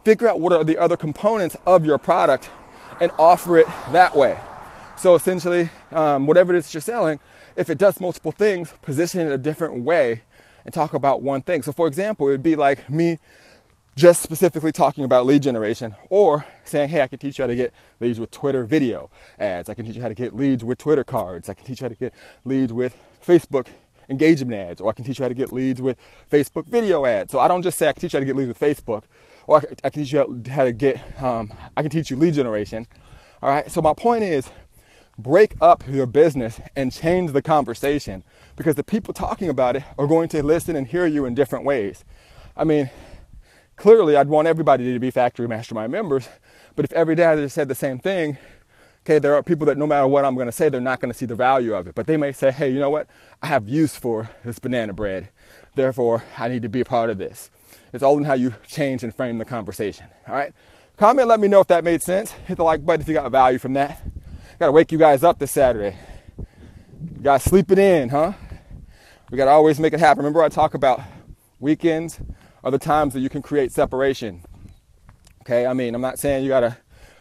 Figure 0.06 0.30
out 0.30 0.40
what 0.40 0.54
are 0.54 0.64
the 0.64 0.78
other 0.78 0.96
components 0.96 1.58
of 1.66 1.86
your 1.86 1.98
product 1.98 2.50
and 3.02 3.12
offer 3.18 3.58
it 3.58 3.68
that 3.92 4.16
way. 4.16 4.40
So 4.96 5.16
essentially, 5.16 5.70
um, 5.92 6.28
whatever 6.28 6.54
it 6.54 6.60
is 6.60 6.74
you're 6.74 6.82
selling, 6.82 7.20
if 7.56 7.70
it 7.70 7.78
does 7.78 8.00
multiple 8.00 8.32
things, 8.32 8.74
position 8.84 9.22
it 9.22 9.32
a 9.32 9.38
different 9.38 9.84
way 9.84 10.22
and 10.64 10.74
talk 10.74 10.94
about 10.94 11.22
one 11.22 11.42
thing. 11.42 11.62
So, 11.64 11.72
for 11.72 11.88
example, 11.88 12.28
it 12.28 12.32
would 12.32 12.44
be 12.44 12.56
like 12.56 12.90
me 12.90 13.20
just 13.96 14.24
specifically 14.24 14.72
talking 14.72 15.04
about 15.04 15.26
lead 15.26 15.44
generation 15.44 15.96
or 16.10 16.46
saying, 16.64 16.90
hey, 16.90 17.02
I 17.02 17.08
can 17.08 17.20
teach 17.20 17.38
you 17.38 17.44
how 17.44 17.48
to 17.48 17.56
get 17.56 17.74
leads 18.00 18.20
with 18.20 18.32
Twitter 18.32 18.64
video 18.64 19.10
ads. 19.38 19.70
I 19.70 19.74
can 19.74 19.86
teach 19.86 19.96
you 19.96 20.02
how 20.02 20.08
to 20.08 20.16
get 20.16 20.36
leads 20.36 20.64
with 20.64 20.78
Twitter 20.78 21.04
cards. 21.04 21.50
I 21.50 21.54
can 21.54 21.66
teach 21.66 21.82
you 21.82 21.86
how 21.86 21.90
to 21.90 21.96
get 21.96 22.14
leads 22.44 22.74
with 22.74 22.98
Facebook 23.26 23.68
engagement 24.10 24.54
ads, 24.54 24.82
or 24.82 24.90
I 24.90 24.94
can 24.94 25.06
teach 25.06 25.20
you 25.20 25.24
how 25.24 25.30
to 25.30 25.36
get 25.36 25.54
leads 25.54 25.82
with 25.82 25.98
Facebook 26.32 26.66
video 26.66 27.06
ads. 27.06 27.32
So 27.32 27.40
I 27.40 27.48
don't 27.48 27.62
just 27.62 27.78
say 27.78 27.88
I 27.88 27.94
can 27.94 28.02
teach 28.02 28.14
you 28.14 28.18
how 28.18 28.22
to 28.22 28.26
get 28.26 28.36
leads 28.36 28.48
with 28.48 28.60
Facebook, 28.60 29.04
or 29.48 29.64
I 29.84 29.90
can 29.90 30.04
teach 30.04 30.14
you 30.14 30.44
how 30.50 30.64
to 30.64 30.72
get, 30.72 31.22
um, 31.22 31.54
I 31.78 31.82
can 31.82 31.92
teach 31.92 32.10
you 32.10 32.18
lead 32.18 32.34
generation. 32.34 32.88
All 33.42 33.50
right. 33.50 33.70
So 33.70 33.82
my 33.82 33.94
point 33.94 34.24
is, 34.24 34.50
break 35.18 35.54
up 35.62 35.84
your 35.88 36.08
business 36.08 36.60
and 36.76 36.92
change 36.92 37.34
the 37.34 37.42
conversation 37.42 38.24
because 38.56 38.76
the 38.76 38.84
people 38.84 39.14
talking 39.14 39.48
about 39.48 39.76
it 39.76 39.84
are 39.98 40.08
going 40.08 40.28
to 40.30 40.42
listen 40.42 40.76
and 40.76 40.88
hear 40.88 41.06
you 41.06 41.26
in 41.26 41.36
different 41.36 41.66
ways. 41.66 42.04
I 42.58 42.64
mean, 42.64 42.90
clearly 43.76 44.16
I'd 44.16 44.28
want 44.28 44.48
everybody 44.48 44.94
to 44.94 45.00
be 45.00 45.12
factory 45.12 45.48
mastermind 45.48 45.92
members, 45.92 46.28
but 46.76 46.86
if 46.86 46.94
every 46.94 47.16
day 47.16 47.26
I 47.26 47.36
just 47.36 47.56
said 47.56 47.68
the 47.68 47.76
same 47.76 48.00
thing, 48.00 48.38
okay, 49.04 49.20
there 49.20 49.36
are 49.36 49.44
people 49.44 49.66
that 49.68 49.78
no 49.78 49.86
matter 49.86 50.08
what 50.08 50.26
I'm 50.26 50.36
going 50.36 50.48
to 50.48 50.52
say, 50.52 50.70
they're 50.70 50.82
not 50.82 51.00
going 51.00 51.12
to 51.12 51.18
see 51.18 51.26
the 51.26 51.36
value 51.36 51.74
of 51.74 51.88
it. 51.88 51.96
But 51.96 52.08
they 52.08 52.18
may 52.18 52.32
say, 52.32 52.52
hey, 52.52 52.70
you 52.70 52.80
know 52.80 52.90
what? 52.90 53.08
I 53.42 53.48
have 53.48 53.68
use 53.68 53.96
for 53.96 54.30
this 54.46 54.60
banana 54.60 54.94
bread. 54.94 55.30
Therefore, 55.76 56.24
I 56.38 56.48
need 56.48 56.62
to 56.62 56.70
be 56.70 56.82
a 56.82 56.86
part 56.86 57.10
of 57.10 57.18
this. 57.18 57.50
It's 57.92 58.04
all 58.04 58.18
in 58.18 58.24
how 58.24 58.34
you 58.34 58.56
change 58.66 59.04
and 59.04 59.14
frame 59.14 59.38
the 59.38 59.46
conversation. 59.46 60.08
All 60.28 60.36
right. 60.36 60.54
Comment, 60.98 61.28
let 61.28 61.40
me 61.40 61.48
know 61.48 61.60
if 61.60 61.68
that 61.68 61.84
made 61.84 62.02
sense. 62.02 62.32
Hit 62.32 62.58
the 62.58 62.64
like 62.64 62.86
button 62.86 63.02
if 63.02 63.08
you 63.08 63.14
got 63.16 63.30
value 63.32 63.60
from 63.60 63.74
that. 63.74 64.02
Got 64.60 64.68
to 64.68 64.72
wake 64.72 64.92
you 64.92 64.98
guys 64.98 65.24
up 65.24 65.38
this 65.38 65.52
Saturday. 65.52 65.98
You 66.38 67.24
guys 67.24 67.44
sleeping 67.44 67.80
in, 67.80 68.10
huh? 68.10 68.34
We 69.30 69.38
got 69.38 69.46
to 69.46 69.52
always 69.52 69.80
make 69.80 69.94
it 69.94 70.00
happen. 70.00 70.20
Remember, 70.20 70.44
I 70.44 70.50
talk 70.50 70.76
about 70.76 71.02
weekends 71.60 72.20
are 72.64 72.72
the 72.72 72.80
times 72.80 73.14
that 73.14 73.20
you 73.20 73.30
can 73.30 73.42
create 73.42 73.72
separation. 73.72 74.42
Okay, 75.42 75.66
I 75.66 75.74
mean, 75.74 75.94
I'm 75.94 76.02
not 76.02 76.20
saying 76.20 76.44
you 76.44 76.50
got 76.50 76.62
to 76.62 76.78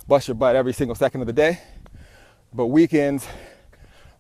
bust 0.06 0.28
your 0.28 0.34
butt 0.37 0.54
every 0.54 0.72
single 0.72 0.94
second 0.94 1.20
of 1.20 1.26
the 1.26 1.32
day, 1.32 1.58
but 2.52 2.66
weekends 2.66 3.26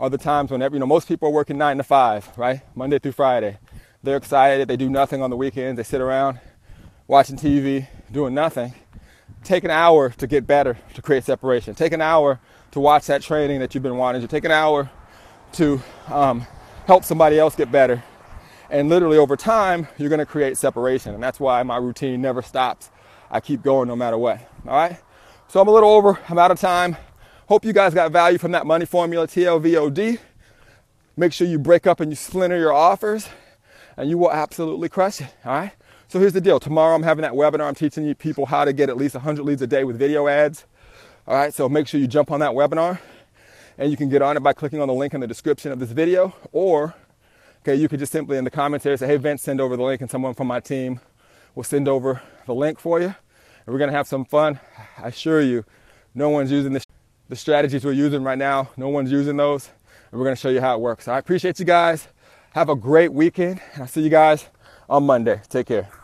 are 0.00 0.10
the 0.10 0.18
times 0.18 0.50
when 0.50 0.60
you 0.60 0.78
know 0.80 0.86
most 0.86 1.06
people 1.06 1.28
are 1.28 1.32
working 1.32 1.56
nine 1.56 1.76
to 1.76 1.84
five, 1.84 2.28
right? 2.36 2.62
Monday 2.74 2.98
through 2.98 3.12
Friday. 3.12 3.58
They're 4.02 4.16
excited. 4.16 4.66
They 4.66 4.76
do 4.76 4.90
nothing 4.90 5.22
on 5.22 5.30
the 5.30 5.36
weekends. 5.36 5.76
They 5.76 5.84
sit 5.84 6.00
around 6.00 6.40
watching 7.06 7.36
TV, 7.36 7.86
doing 8.10 8.34
nothing. 8.34 8.74
Take 9.44 9.62
an 9.62 9.70
hour 9.70 10.10
to 10.10 10.26
get 10.26 10.44
better, 10.44 10.76
to 10.94 11.02
create 11.02 11.22
separation. 11.22 11.76
Take 11.76 11.92
an 11.92 12.00
hour 12.00 12.40
to 12.72 12.80
watch 12.80 13.06
that 13.06 13.22
training 13.22 13.60
that 13.60 13.74
you've 13.74 13.82
been 13.82 13.96
wanting 13.96 14.22
to. 14.22 14.28
Take 14.28 14.44
an 14.44 14.50
hour 14.50 14.90
to 15.52 15.80
um, 16.08 16.46
help 16.86 17.04
somebody 17.04 17.38
else 17.38 17.54
get 17.54 17.70
better. 17.70 18.02
And 18.72 18.88
literally 18.88 19.18
over 19.18 19.36
time, 19.36 19.86
you're 19.98 20.08
to 20.08 20.24
create 20.24 20.56
separation. 20.56 21.12
And 21.12 21.22
that's 21.22 21.38
why 21.38 21.62
my 21.62 21.76
routine 21.76 22.22
never 22.22 22.40
stops. 22.40 22.90
I 23.30 23.38
keep 23.38 23.62
going 23.62 23.86
no 23.86 23.94
matter 23.94 24.16
what. 24.16 24.40
All 24.66 24.74
right. 24.74 24.98
So 25.48 25.60
I'm 25.60 25.68
a 25.68 25.70
little 25.70 25.90
over. 25.90 26.18
I'm 26.30 26.38
out 26.38 26.50
of 26.50 26.58
time. 26.58 26.96
Hope 27.48 27.66
you 27.66 27.74
guys 27.74 27.92
got 27.92 28.10
value 28.10 28.38
from 28.38 28.52
that 28.52 28.64
money 28.64 28.86
formula 28.86 29.28
TLVOD. 29.28 30.18
Make 31.18 31.34
sure 31.34 31.46
you 31.46 31.58
break 31.58 31.86
up 31.86 32.00
and 32.00 32.10
you 32.10 32.16
splinter 32.16 32.58
your 32.58 32.72
offers, 32.72 33.28
and 33.98 34.08
you 34.08 34.16
will 34.16 34.32
absolutely 34.32 34.88
crush 34.88 35.20
it. 35.20 35.28
All 35.44 35.52
right. 35.52 35.72
So 36.08 36.18
here's 36.18 36.32
the 36.32 36.40
deal. 36.40 36.58
Tomorrow 36.58 36.94
I'm 36.94 37.02
having 37.02 37.22
that 37.22 37.32
webinar. 37.32 37.68
I'm 37.68 37.74
teaching 37.74 38.06
you 38.06 38.14
people 38.14 38.46
how 38.46 38.64
to 38.64 38.72
get 38.72 38.88
at 38.88 38.96
least 38.96 39.14
100 39.14 39.42
leads 39.42 39.60
a 39.60 39.66
day 39.66 39.84
with 39.84 39.98
video 39.98 40.28
ads. 40.28 40.64
All 41.26 41.34
right. 41.34 41.52
So 41.52 41.68
make 41.68 41.88
sure 41.88 42.00
you 42.00 42.06
jump 42.06 42.30
on 42.30 42.40
that 42.40 42.52
webinar, 42.52 42.98
and 43.76 43.90
you 43.90 43.98
can 43.98 44.08
get 44.08 44.22
on 44.22 44.38
it 44.38 44.40
by 44.40 44.54
clicking 44.54 44.80
on 44.80 44.88
the 44.88 44.94
link 44.94 45.12
in 45.12 45.20
the 45.20 45.26
description 45.26 45.72
of 45.72 45.78
this 45.78 45.90
video, 45.90 46.34
or 46.52 46.94
okay, 47.62 47.74
you 47.74 47.88
could 47.88 47.98
just 47.98 48.12
simply 48.12 48.36
in 48.36 48.44
the 48.44 48.50
comments 48.50 48.84
say, 48.84 48.96
"Hey 48.96 49.16
Vince, 49.16 49.42
send 49.42 49.60
over 49.60 49.76
the 49.76 49.82
link," 49.82 50.00
and 50.00 50.10
someone 50.10 50.34
from 50.34 50.46
my 50.46 50.60
team 50.60 51.00
will 51.54 51.64
send 51.64 51.88
over 51.88 52.22
the 52.46 52.54
link 52.54 52.78
for 52.78 53.00
you, 53.00 53.06
and 53.06 53.66
we're 53.66 53.78
gonna 53.78 53.92
have 53.92 54.06
some 54.06 54.24
fun. 54.24 54.60
I 54.98 55.08
assure 55.08 55.40
you, 55.40 55.64
no 56.14 56.28
one's 56.28 56.50
using 56.50 56.78
the 57.32 57.36
strategies 57.36 57.82
we're 57.82 57.92
using 57.92 58.22
right 58.22 58.36
now. 58.36 58.68
No 58.76 58.90
one's 58.90 59.10
using 59.10 59.38
those. 59.38 59.70
And 60.10 60.20
we're 60.20 60.26
going 60.26 60.36
to 60.36 60.40
show 60.40 60.50
you 60.50 60.60
how 60.60 60.74
it 60.74 60.80
works. 60.80 61.08
I 61.08 61.18
appreciate 61.18 61.58
you 61.58 61.64
guys. 61.64 62.08
Have 62.50 62.68
a 62.68 62.76
great 62.76 63.10
weekend. 63.12 63.60
I'll 63.78 63.86
see 63.86 64.02
you 64.02 64.10
guys 64.10 64.50
on 64.88 65.04
Monday. 65.04 65.40
Take 65.48 65.68
care. 65.68 66.01